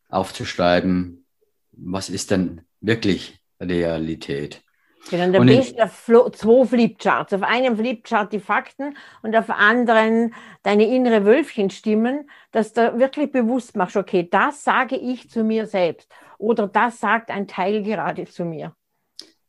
[0.09, 1.25] aufzuschreiben.
[1.71, 4.61] Was ist denn wirklich Realität?
[5.09, 7.33] Genau, da bist du zwei Flipcharts.
[7.33, 10.33] Auf einem Flipchart die Fakten und auf anderen
[10.63, 16.11] deine innere Wölfchenstimmen, dass du wirklich bewusst machst, okay, das sage ich zu mir selbst
[16.37, 18.73] oder das sagt ein Teil gerade zu mir.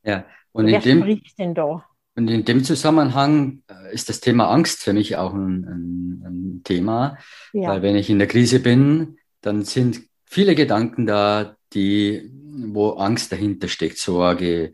[0.02, 1.84] Ja, und Wer in dem, spricht denn da?
[2.16, 6.60] Und in dem Zusammenhang äh, ist das Thema Angst für mich auch ein, ein, ein
[6.64, 7.18] Thema,
[7.52, 7.70] ja.
[7.70, 13.30] weil wenn ich in der Krise bin, dann sind viele Gedanken da, die, wo Angst
[13.30, 14.72] dahinter steckt, Sorge,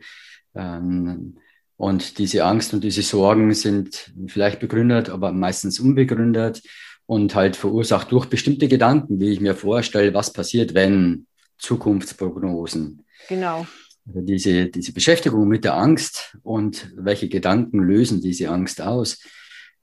[0.55, 6.63] und diese Angst und diese Sorgen sind vielleicht begründet, aber meistens unbegründet
[7.07, 11.27] und halt verursacht durch bestimmte Gedanken, wie ich mir vorstelle, was passiert, wenn
[11.59, 13.05] Zukunftsprognosen.
[13.29, 13.67] Genau.
[14.07, 19.21] Also diese, diese Beschäftigung mit der Angst und welche Gedanken lösen diese Angst aus,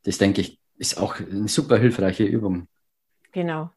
[0.04, 2.68] das denke ich, ist auch eine super hilfreiche Übung.
[3.32, 3.70] Genau.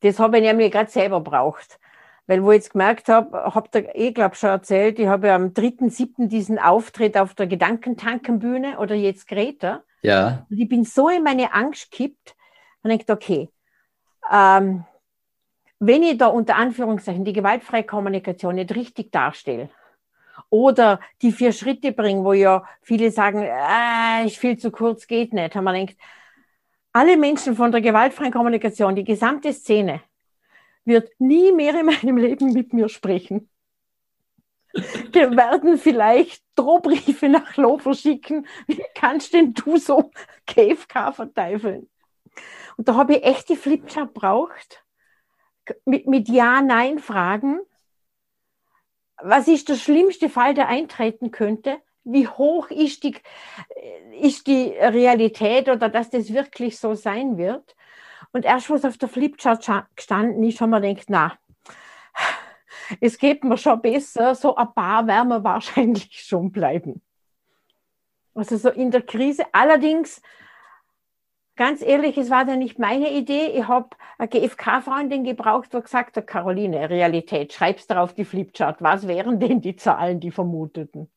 [0.00, 1.78] Das habe ich nämlich gerade selber braucht.
[2.26, 5.36] Weil wo ich jetzt gemerkt habe, habt ihr eh, glaube schon erzählt, ich habe ja
[5.36, 6.26] am 3.7.
[6.26, 9.82] diesen Auftritt auf der Gedankentankenbühne oder jetzt Greta.
[10.02, 10.46] Ja.
[10.50, 12.34] Und ich bin so in meine Angst gekippt
[12.82, 13.48] und denkt, okay,
[14.30, 14.84] ähm,
[15.78, 19.68] wenn ich da unter Anführungszeichen die gewaltfreie Kommunikation nicht richtig darstelle
[20.50, 25.32] oder die vier Schritte bringe, wo ja viele sagen, äh, ist viel zu kurz, geht
[25.32, 25.96] nicht, haben wir gedacht,
[26.92, 30.00] alle Menschen von der gewaltfreien Kommunikation, die gesamte Szene,
[30.86, 33.50] wird nie mehr in meinem Leben mit mir sprechen.
[35.12, 38.46] Wir werden vielleicht Drohbriefe nach Lofer schicken.
[38.66, 40.10] Wie kannst denn du so
[40.46, 41.88] KFK verteufeln?
[42.76, 44.84] Und da habe ich echt die Flipchart braucht
[45.84, 47.60] mit, mit Ja-Nein-Fragen.
[49.22, 51.78] Was ist der schlimmste Fall, der eintreten könnte?
[52.04, 53.16] Wie hoch ist die,
[54.20, 57.74] ist die Realität oder dass das wirklich so sein wird?
[58.36, 59.66] Und erst, was auf der Flipchart
[59.96, 61.38] gestanden ist, haben wir gedacht, na,
[63.00, 67.00] es geht mir schon besser, so ein paar werden wir wahrscheinlich schon bleiben.
[68.34, 69.44] Also so in der Krise.
[69.52, 70.20] Allerdings,
[71.56, 73.52] ganz ehrlich, es war ja nicht meine Idee.
[73.54, 78.82] Ich habe eine GFK-Freundin gebraucht, die gesagt hat, Caroline, Realität, schreib's darauf die Flipchart.
[78.82, 81.08] Was wären denn die Zahlen, die vermuteten?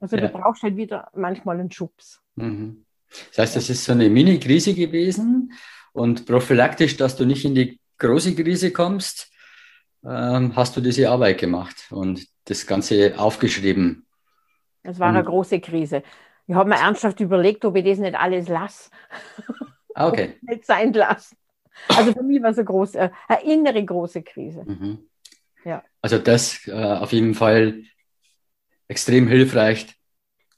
[0.00, 0.22] Also ja.
[0.22, 2.22] du brauchst halt wieder manchmal einen Schubs.
[2.36, 2.86] Mhm.
[3.28, 5.52] Das heißt, das ist so eine Mini-Krise gewesen
[5.94, 9.30] und prophylaktisch, dass du nicht in die große Krise kommst,
[10.04, 14.04] ähm, hast du diese Arbeit gemacht und das Ganze aufgeschrieben.
[14.82, 16.02] Das war und, eine große Krise.
[16.46, 18.90] Ich habe mir ernsthaft überlegt, ob ich das nicht alles lasse.
[19.94, 20.34] Ah, okay.
[20.42, 21.36] nicht sein lassen.
[21.88, 24.64] Also für mich war es eine, große, eine innere große Krise.
[24.66, 24.98] Mhm.
[25.64, 25.82] Ja.
[26.02, 27.84] Also das äh, auf jeden Fall
[28.88, 29.86] extrem hilfreich.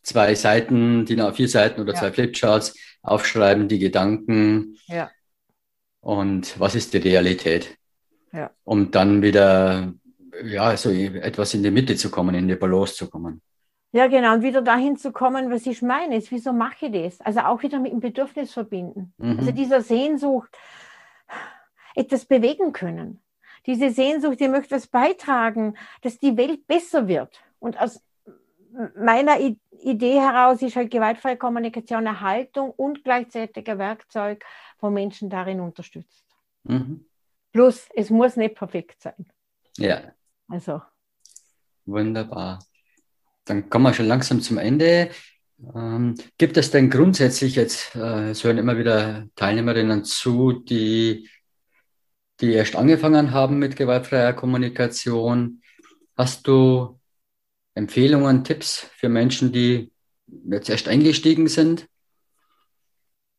[0.03, 2.01] Zwei Seiten, DIN A4 Seiten oder ja.
[2.01, 5.11] zwei Flipcharts, aufschreiben, die Gedanken, ja
[6.07, 7.77] und was ist die Realität.
[8.33, 8.53] Ja.
[8.63, 9.93] Um dann wieder
[10.45, 13.43] ja, so etwas in die Mitte zu kommen, in die Balance zu kommen.
[13.91, 17.21] Ja, genau, und wieder dahin zu kommen, was ich meine, ist, wieso mache ich das?
[17.23, 19.15] Also auch wieder mit dem Bedürfnis verbinden.
[19.19, 19.39] Mhm.
[19.41, 20.57] Also dieser Sehnsucht,
[21.97, 23.21] etwas bewegen können.
[23.67, 27.41] Diese Sehnsucht, die möchte etwas beitragen, dass die Welt besser wird.
[27.59, 28.01] Und aus
[28.97, 34.45] meiner Idee heraus ist halt gewaltfreie Kommunikation eine Haltung und gleichzeitig ein Werkzeug,
[34.81, 36.25] wo Menschen darin unterstützt.
[36.65, 37.07] Mhm.
[37.53, 39.27] Plus, es muss nicht perfekt sein.
[39.79, 40.13] Ja.
[40.49, 40.83] Also.
[41.87, 42.59] Wunderbar.
[43.45, 45.11] Dann kommen wir schon langsam zum Ende.
[45.75, 51.31] Ähm, gibt es denn grundsätzlich jetzt, äh, es hören immer wieder Teilnehmerinnen zu, die,
[52.41, 55.63] die erst angefangen haben mit gewaltfreier Kommunikation?
[56.17, 56.99] Hast du
[57.77, 59.93] Empfehlungen, Tipps für Menschen, die
[60.27, 61.87] jetzt erst eingestiegen sind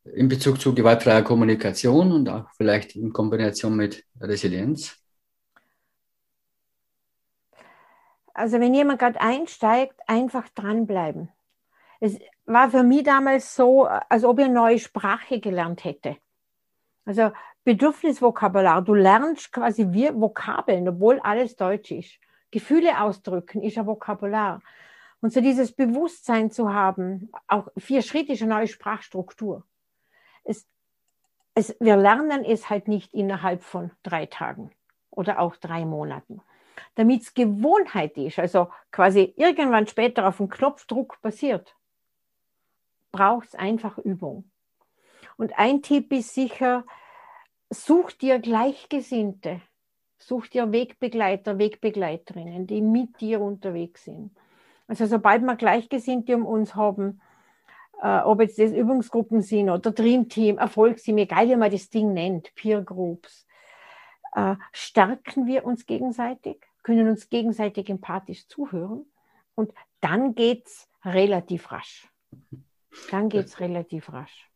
[0.03, 4.95] in Bezug zu gewaltfreier Kommunikation und auch vielleicht in Kombination mit Resilienz?
[8.33, 11.29] Also wenn jemand gerade einsteigt, einfach dranbleiben.
[11.99, 16.17] Es war für mich damals so, als ob ich eine neue Sprache gelernt hätte.
[17.05, 17.31] Also
[17.63, 18.83] Bedürfnisvokabular.
[18.83, 22.19] Du lernst quasi wie Vokabeln, obwohl alles Deutsch ist.
[22.51, 24.61] Gefühle ausdrücken ist ein Vokabular.
[25.21, 29.63] Und so dieses Bewusstsein zu haben, auch vier Schritte ist eine neue Sprachstruktur.
[30.43, 30.67] Es,
[31.55, 34.71] es, wir lernen es halt nicht innerhalb von drei Tagen
[35.09, 36.41] oder auch drei Monaten.
[36.95, 41.75] Damit es Gewohnheit ist, also quasi irgendwann später auf den Knopfdruck passiert,
[43.11, 44.49] braucht es einfach Übung.
[45.37, 46.85] Und ein Tipp ist sicher,
[47.69, 49.61] such dir Gleichgesinnte,
[50.17, 54.31] such dir Wegbegleiter, Wegbegleiterinnen, die mit dir unterwegs sind.
[54.87, 57.21] Also sobald wir Gleichgesinnte um uns haben,
[58.01, 62.53] äh, ob jetzt das Übungsgruppen sind oder Dreamteam, Erfolgsteam, egal wie man das Ding nennt,
[62.55, 63.47] Peer Groups,
[64.33, 69.05] äh, stärken wir uns gegenseitig, können uns gegenseitig empathisch zuhören
[69.55, 72.07] und dann geht es relativ rasch.
[73.11, 74.49] Dann geht es relativ rasch.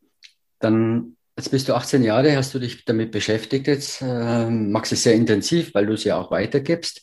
[0.58, 5.02] Dann, jetzt bist du 18 Jahre, hast du dich damit beschäftigt jetzt, äh, machst es
[5.02, 7.02] sehr intensiv, weil du es ja auch weitergibst.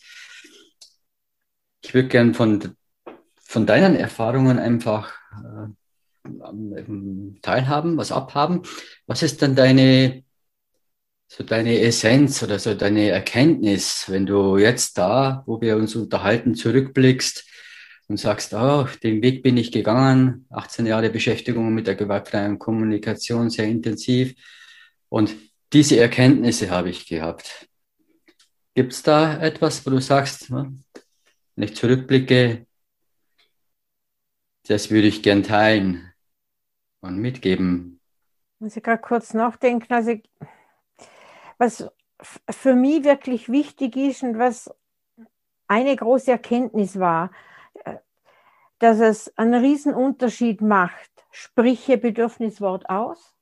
[1.82, 2.76] Ich würde gerne von,
[3.42, 5.70] von deinen Erfahrungen einfach äh,
[7.42, 8.64] teilhaben, was abhaben.
[9.08, 10.24] Was ist dann deine,
[11.28, 16.56] so deine Essenz oder so deine Erkenntnis, wenn du jetzt da, wo wir uns unterhalten,
[16.56, 17.49] zurückblickst
[18.10, 23.52] und sagst, oh, den Weg bin ich gegangen, 18 Jahre Beschäftigung mit der gewaltfreien Kommunikation,
[23.52, 24.34] sehr intensiv.
[25.10, 25.36] Und
[25.72, 27.70] diese Erkenntnisse habe ich gehabt.
[28.74, 30.84] Gibt es da etwas, wo du sagst, wenn
[31.56, 32.66] ich zurückblicke,
[34.68, 36.12] das würde ich gern teilen
[37.02, 38.00] und mitgeben?
[38.58, 39.94] Muss ich gerade kurz nachdenken.
[39.94, 40.20] Also,
[41.60, 41.88] was
[42.50, 44.74] für mich wirklich wichtig ist und was
[45.68, 47.32] eine große Erkenntnis war,
[48.80, 51.12] dass es einen Riesenunterschied macht.
[51.32, 53.36] Spreche Bedürfniswort aus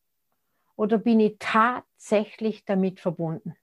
[0.75, 3.55] oder bin ich tatsächlich damit verbunden?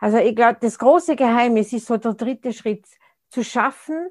[0.00, 2.86] Also ich glaube, das große Geheimnis ist so der dritte Schritt,
[3.28, 4.08] zu schaffen,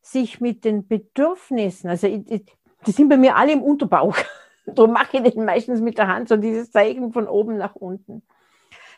[0.00, 2.44] sich mit den Bedürfnissen, also ich, ich,
[2.86, 4.16] die sind bei mir alle im Unterbauch,
[4.66, 8.22] darum mache ich den meistens mit der Hand, so dieses Zeigen von oben nach unten,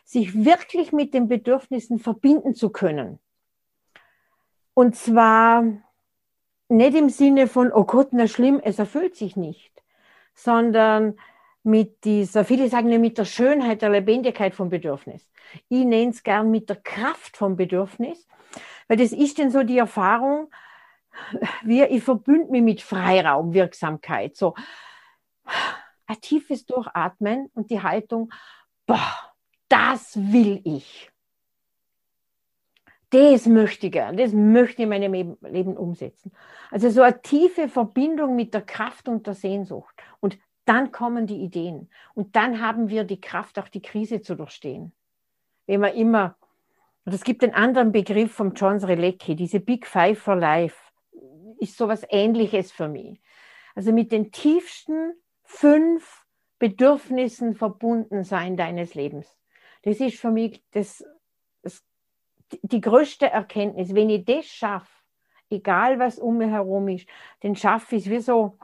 [0.03, 3.19] sich wirklich mit den Bedürfnissen verbinden zu können.
[4.73, 5.63] Und zwar
[6.71, 9.83] nicht im Sinne von, oh Gott, na schlimm, es erfüllt sich nicht,
[10.33, 11.17] sondern
[11.63, 15.29] mit dieser, viele sagen ja mit der Schönheit, der Lebendigkeit vom Bedürfnis.
[15.69, 18.27] Ich nenne es gern mit der Kraft vom Bedürfnis,
[18.87, 20.49] weil das ist denn so die Erfahrung,
[21.63, 24.55] wie ich verbünde mich mit Freiraum, Wirksamkeit, so
[26.07, 28.31] ein tiefes Durchatmen und die Haltung,
[28.87, 29.33] boah,
[29.67, 31.10] das will ich
[33.11, 36.31] das möchte ich gern, das möchte ich in meinem Leben umsetzen.
[36.71, 39.93] Also so eine tiefe Verbindung mit der Kraft und der Sehnsucht.
[40.21, 41.89] Und dann kommen die Ideen.
[42.13, 44.93] Und dann haben wir die Kraft, auch die Krise zu durchstehen.
[45.67, 46.37] Wenn man immer,
[47.05, 50.77] und es gibt einen anderen Begriff von John Strelecki, diese Big Five for Life,
[51.59, 53.21] ist sowas ähnliches für mich.
[53.75, 56.25] Also mit den tiefsten fünf
[56.59, 59.37] Bedürfnissen verbunden sein deines Lebens.
[59.83, 61.03] Das ist für mich das
[62.61, 64.91] die größte Erkenntnis, wenn ich das schaffe,
[65.49, 67.07] egal was um mich herum ist,
[67.41, 68.57] dann schaffe ich es wie so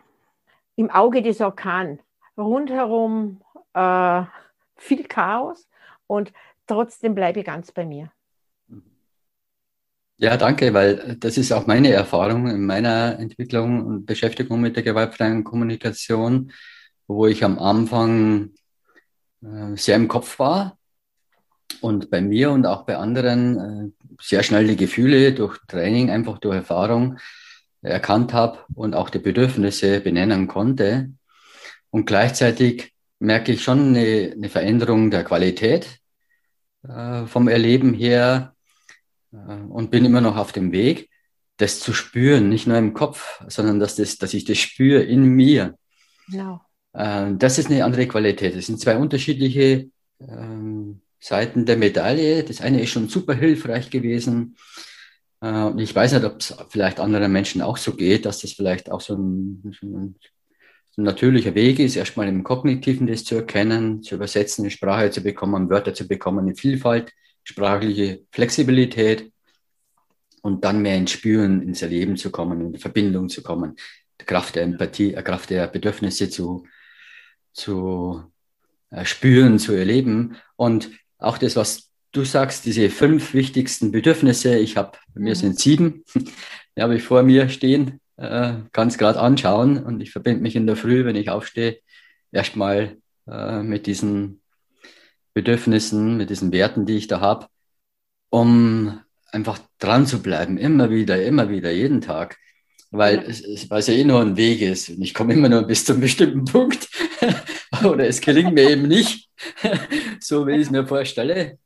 [0.76, 2.00] im Auge des Orkan.
[2.38, 3.42] Rundherum
[3.74, 4.24] äh,
[4.76, 5.68] viel Chaos
[6.06, 6.32] und
[6.68, 8.12] trotzdem bleibe ich ganz bei mir.
[10.20, 14.84] Ja, danke, weil das ist auch meine Erfahrung in meiner Entwicklung und Beschäftigung mit der
[14.84, 16.52] gewaltfreien Kommunikation,
[17.06, 18.52] wo ich am Anfang
[19.44, 20.77] äh, sehr im Kopf war
[21.82, 26.40] und bei mir und auch bei anderen äh, sehr schnell die Gefühle durch Training, einfach
[26.40, 27.18] durch Erfahrung
[27.82, 31.12] erkannt habe und auch die Bedürfnisse benennen konnte.
[31.90, 36.00] Und gleichzeitig merke ich schon eine, eine Veränderung der Qualität
[36.88, 38.54] äh, vom Erleben her
[39.32, 41.10] äh, und bin immer noch auf dem Weg,
[41.58, 45.24] das zu spüren, nicht nur im Kopf, sondern dass, das, dass ich das spüre in
[45.24, 45.78] mir.
[46.30, 46.62] Genau.
[46.94, 48.56] Äh, das ist eine andere Qualität.
[48.56, 49.90] Das sind zwei unterschiedliche
[50.20, 52.44] ähm, Seiten der Medaille.
[52.44, 54.56] Das eine ist schon super hilfreich gewesen.
[55.42, 58.54] Äh, und ich weiß nicht, ob es vielleicht anderen Menschen auch so geht, dass das
[58.54, 60.16] vielleicht auch so ein, so ein,
[61.00, 65.70] natürlicher Weg ist, erstmal im Kognitiven das zu erkennen, zu übersetzen, eine Sprache zu bekommen,
[65.70, 67.14] Wörter zu bekommen, eine Vielfalt,
[67.44, 69.32] sprachliche Flexibilität
[70.42, 73.76] und dann mehr ins Spüren, ins Erleben zu kommen, in Verbindung zu kommen,
[74.18, 76.66] Kraft der Empathie, die Kraft der Bedürfnisse zu,
[77.54, 78.24] zu
[78.90, 80.36] äh, spüren, zu erleben.
[80.56, 80.90] Und
[81.20, 85.36] auch das, was du sagst, diese fünf wichtigsten Bedürfnisse, ich habe, bei mir mhm.
[85.36, 86.04] sind sieben,
[86.76, 90.56] die habe ich vor mir stehen, äh, kann es gerade anschauen und ich verbinde mich
[90.56, 91.80] in der Früh, wenn ich aufstehe,
[92.32, 92.98] erstmal
[93.28, 94.42] äh, mit diesen
[95.34, 97.48] Bedürfnissen, mit diesen Werten, die ich da habe,
[98.30, 99.00] um
[99.32, 102.38] einfach dran zu bleiben, immer wieder, immer wieder, jeden Tag.
[102.90, 103.22] Weil ja.
[103.24, 105.64] es, es, weil es ja eh nur ein Weg ist und ich komme immer nur
[105.64, 106.88] bis zu einem bestimmten Punkt
[107.92, 109.30] oder es gelingt mir eben nicht,
[110.20, 111.58] so wie ich es mir vorstelle.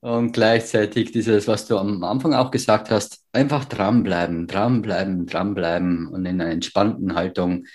[0.00, 6.26] Und gleichzeitig dieses, was du am Anfang auch gesagt hast, einfach dranbleiben, dranbleiben, dranbleiben und
[6.26, 7.66] in einer entspannten Haltung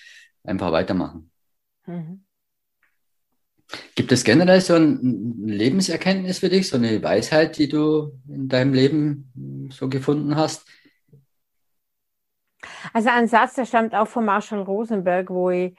[0.44, 1.32] einfach weitermachen.
[1.86, 2.26] Mhm.
[3.96, 8.74] Gibt es generell so ein Lebenserkenntnis für dich, so eine Weisheit, die du in deinem
[8.74, 10.66] Leben so gefunden hast?
[12.94, 15.76] Also ein Satz, der stammt auch von Marshall Rosenberg, wo ich,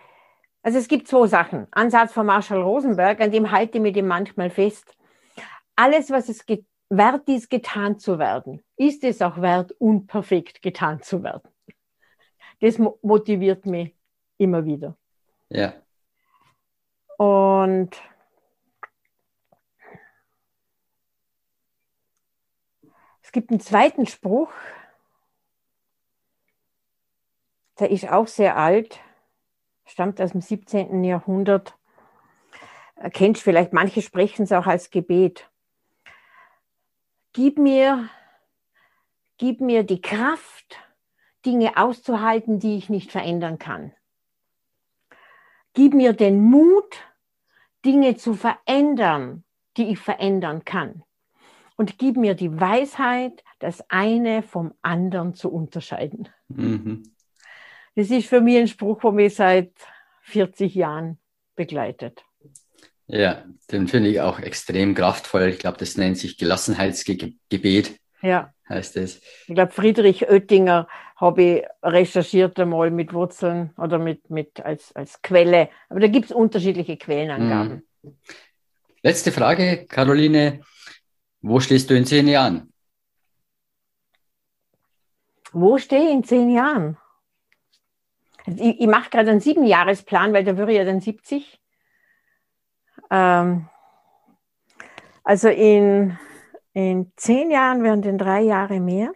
[0.63, 1.67] also es gibt zwei Sachen.
[1.71, 4.97] Ein Satz von Marshall Rosenberg, an dem halte ich mir manchmal fest.
[5.77, 6.45] Alles, was es
[6.91, 11.49] wert ist, getan zu werden, ist es auch wert, unperfekt getan zu werden.
[12.61, 13.95] Das motiviert mich
[14.37, 14.97] immer wieder.
[15.49, 15.75] Ja.
[17.17, 17.91] Und
[23.23, 24.51] es gibt einen zweiten Spruch,
[27.79, 29.01] der ist auch sehr alt,
[29.89, 31.03] stammt aus dem 17.
[31.03, 31.77] Jahrhundert.
[33.13, 35.51] Kennst vielleicht, manche sprechen es auch als Gebet.
[37.33, 38.09] Gib mir,
[39.39, 40.77] gib mir die Kraft,
[41.47, 43.93] Dinge auszuhalten, die ich nicht verändern kann.
[45.75, 46.97] Gib mir den Mut,
[47.85, 49.45] Dinge zu verändern,
[49.77, 51.05] die ich verändern kann.
[51.77, 56.29] Und gib mir die Weisheit, das eine vom anderen zu unterscheiden.
[56.49, 57.05] Mhm.
[57.99, 59.73] Das ist für mich ein Spruch, der mich seit
[60.23, 61.19] 40 Jahren
[61.57, 62.25] begleitet.
[63.09, 65.49] Ja, den finde ich auch extrem kraftvoll.
[65.49, 67.99] Ich glaube, das nennt sich Gelassenheitsgebet.
[68.23, 68.55] Ja.
[68.69, 69.21] Heißt es.
[69.49, 70.87] Ich glaube, Friedrich Oettinger
[71.17, 75.69] habe ich recherchiert einmal mit Wurzeln oder mit, mit als, als Quelle.
[75.89, 77.83] Aber da gibt es unterschiedliche Quellenangaben.
[78.03, 78.17] Mhm.
[79.03, 80.61] Letzte Frage, Caroline.
[81.41, 82.73] Wo stehst du in zehn Jahren?
[85.51, 86.97] Wo stehe ich in zehn Jahren?
[88.57, 91.61] Ich, ich mache gerade einen Siebenjahresplan, weil da würde ich ja dann 70.
[93.11, 93.69] Ähm,
[95.25, 96.19] also in,
[96.73, 99.13] in zehn Jahren werden dann drei Jahre mehr.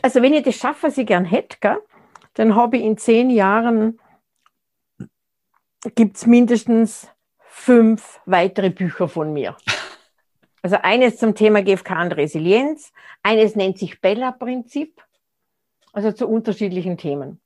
[0.00, 1.82] Also wenn ich das schaffe, was ich gern hätte, gell,
[2.34, 4.00] dann habe ich in zehn Jahren,
[5.94, 7.08] gibt es mindestens
[7.38, 9.56] fünf weitere Bücher von mir.
[10.62, 15.02] Also eines zum Thema GFK und Resilienz, eines nennt sich Bella-Prinzip,
[15.92, 17.40] also zu unterschiedlichen Themen.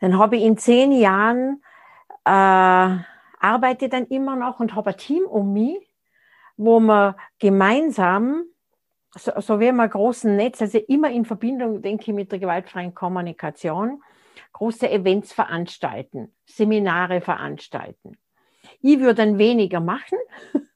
[0.00, 1.62] Dann habe ich in zehn Jahren
[2.24, 2.98] äh,
[3.38, 5.94] arbeite dann immer noch und habe ein Team um mich,
[6.56, 8.44] wo wir gemeinsam,
[9.14, 12.94] so, so wie ein großen Netz, also immer in Verbindung, denke ich, mit der gewaltfreien
[12.94, 14.02] Kommunikation,
[14.52, 18.18] große Events veranstalten, Seminare veranstalten.
[18.80, 20.18] Ich würde dann weniger machen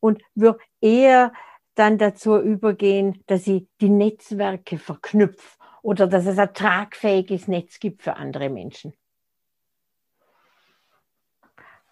[0.00, 1.32] und würde eher
[1.74, 8.02] dann dazu übergehen, dass ich die Netzwerke verknüpfe oder dass es ein tragfähiges Netz gibt
[8.02, 8.94] für andere Menschen.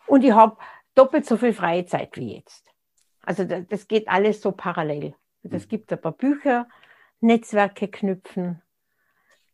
[0.07, 0.57] Und ich habe
[0.95, 2.73] doppelt so viel freie Zeit wie jetzt.
[3.23, 5.15] Also das, geht alles so parallel.
[5.43, 6.69] Es gibt ein paar Bücher,
[7.21, 8.61] Netzwerke knüpfen,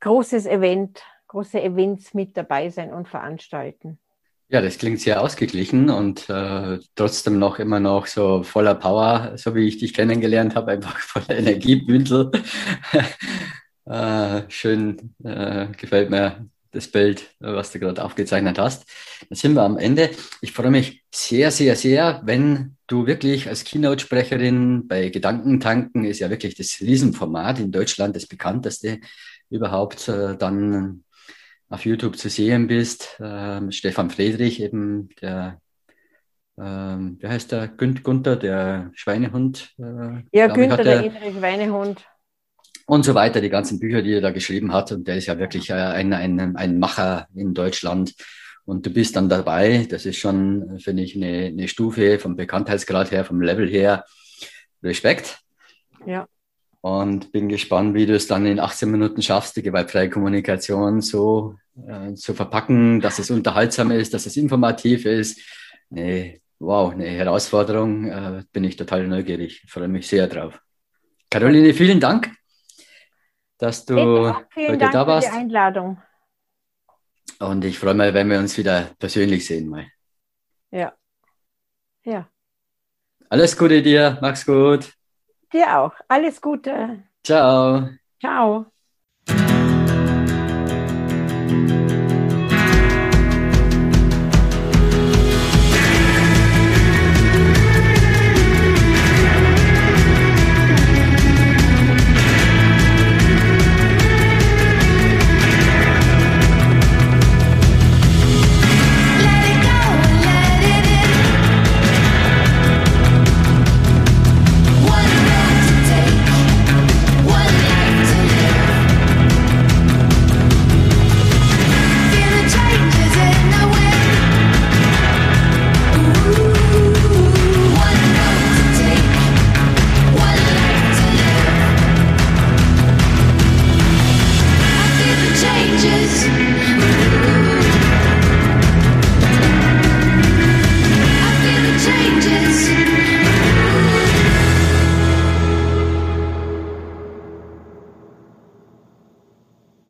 [0.00, 3.98] großes Event, große Events mit dabei sein und veranstalten.
[4.50, 9.54] Ja, das klingt sehr ausgeglichen und äh, trotzdem noch immer noch so voller Power, so
[9.54, 12.30] wie ich dich kennengelernt habe, einfach voller Energiebündel.
[13.84, 18.88] äh, schön, äh, gefällt mir das Bild, was du gerade aufgezeichnet hast.
[19.28, 20.10] Dann sind wir am Ende.
[20.40, 26.30] Ich freue mich sehr, sehr, sehr, wenn du wirklich als Keynote-Sprecherin bei Gedankentanken ist ja
[26.30, 29.00] wirklich das Riesenformat in Deutschland, das bekannteste
[29.50, 31.04] überhaupt, äh, dann
[31.68, 33.18] auf YouTube zu sehen bist.
[33.20, 35.60] Ähm, Stefan Friedrich, eben der,
[36.58, 39.74] ähm, wie heißt der, Gün Gunther, der Schweinehund.
[39.78, 42.04] Äh, ja, Günther, der innere Schweinehund
[42.88, 44.92] und so weiter, die ganzen Bücher, die er da geschrieben hat.
[44.92, 48.14] Und der ist ja wirklich äh, ein, ein, ein Macher in Deutschland.
[48.64, 49.86] Und du bist dann dabei.
[49.88, 54.06] Das ist schon, finde ich, eine, eine Stufe vom Bekanntheitsgrad her, vom Level her.
[54.82, 55.38] Respekt.
[56.06, 56.26] Ja.
[56.80, 61.56] Und bin gespannt, wie du es dann in 18 Minuten schaffst, die gewaltfreie Kommunikation so
[61.86, 65.40] äh, zu verpacken, dass es unterhaltsam ist, dass es informativ ist.
[65.90, 68.06] Nee, wow, eine Herausforderung.
[68.06, 69.64] Äh, bin ich total neugierig.
[69.68, 70.60] Freue mich sehr drauf.
[71.30, 72.30] Caroline, vielen Dank,
[73.58, 73.96] dass du
[74.56, 75.28] heute Dank da warst.
[75.28, 76.00] Für die Einladung.
[77.40, 79.86] Und ich freue mich, wenn wir uns wieder persönlich sehen mal.
[80.70, 80.92] Ja.
[82.04, 82.28] Ja.
[83.28, 84.97] Alles Gute dir, mach's gut.
[85.52, 85.92] Dir auch.
[86.08, 87.02] Alles Gute.
[87.22, 87.98] Ciao.
[88.20, 88.72] Ciao.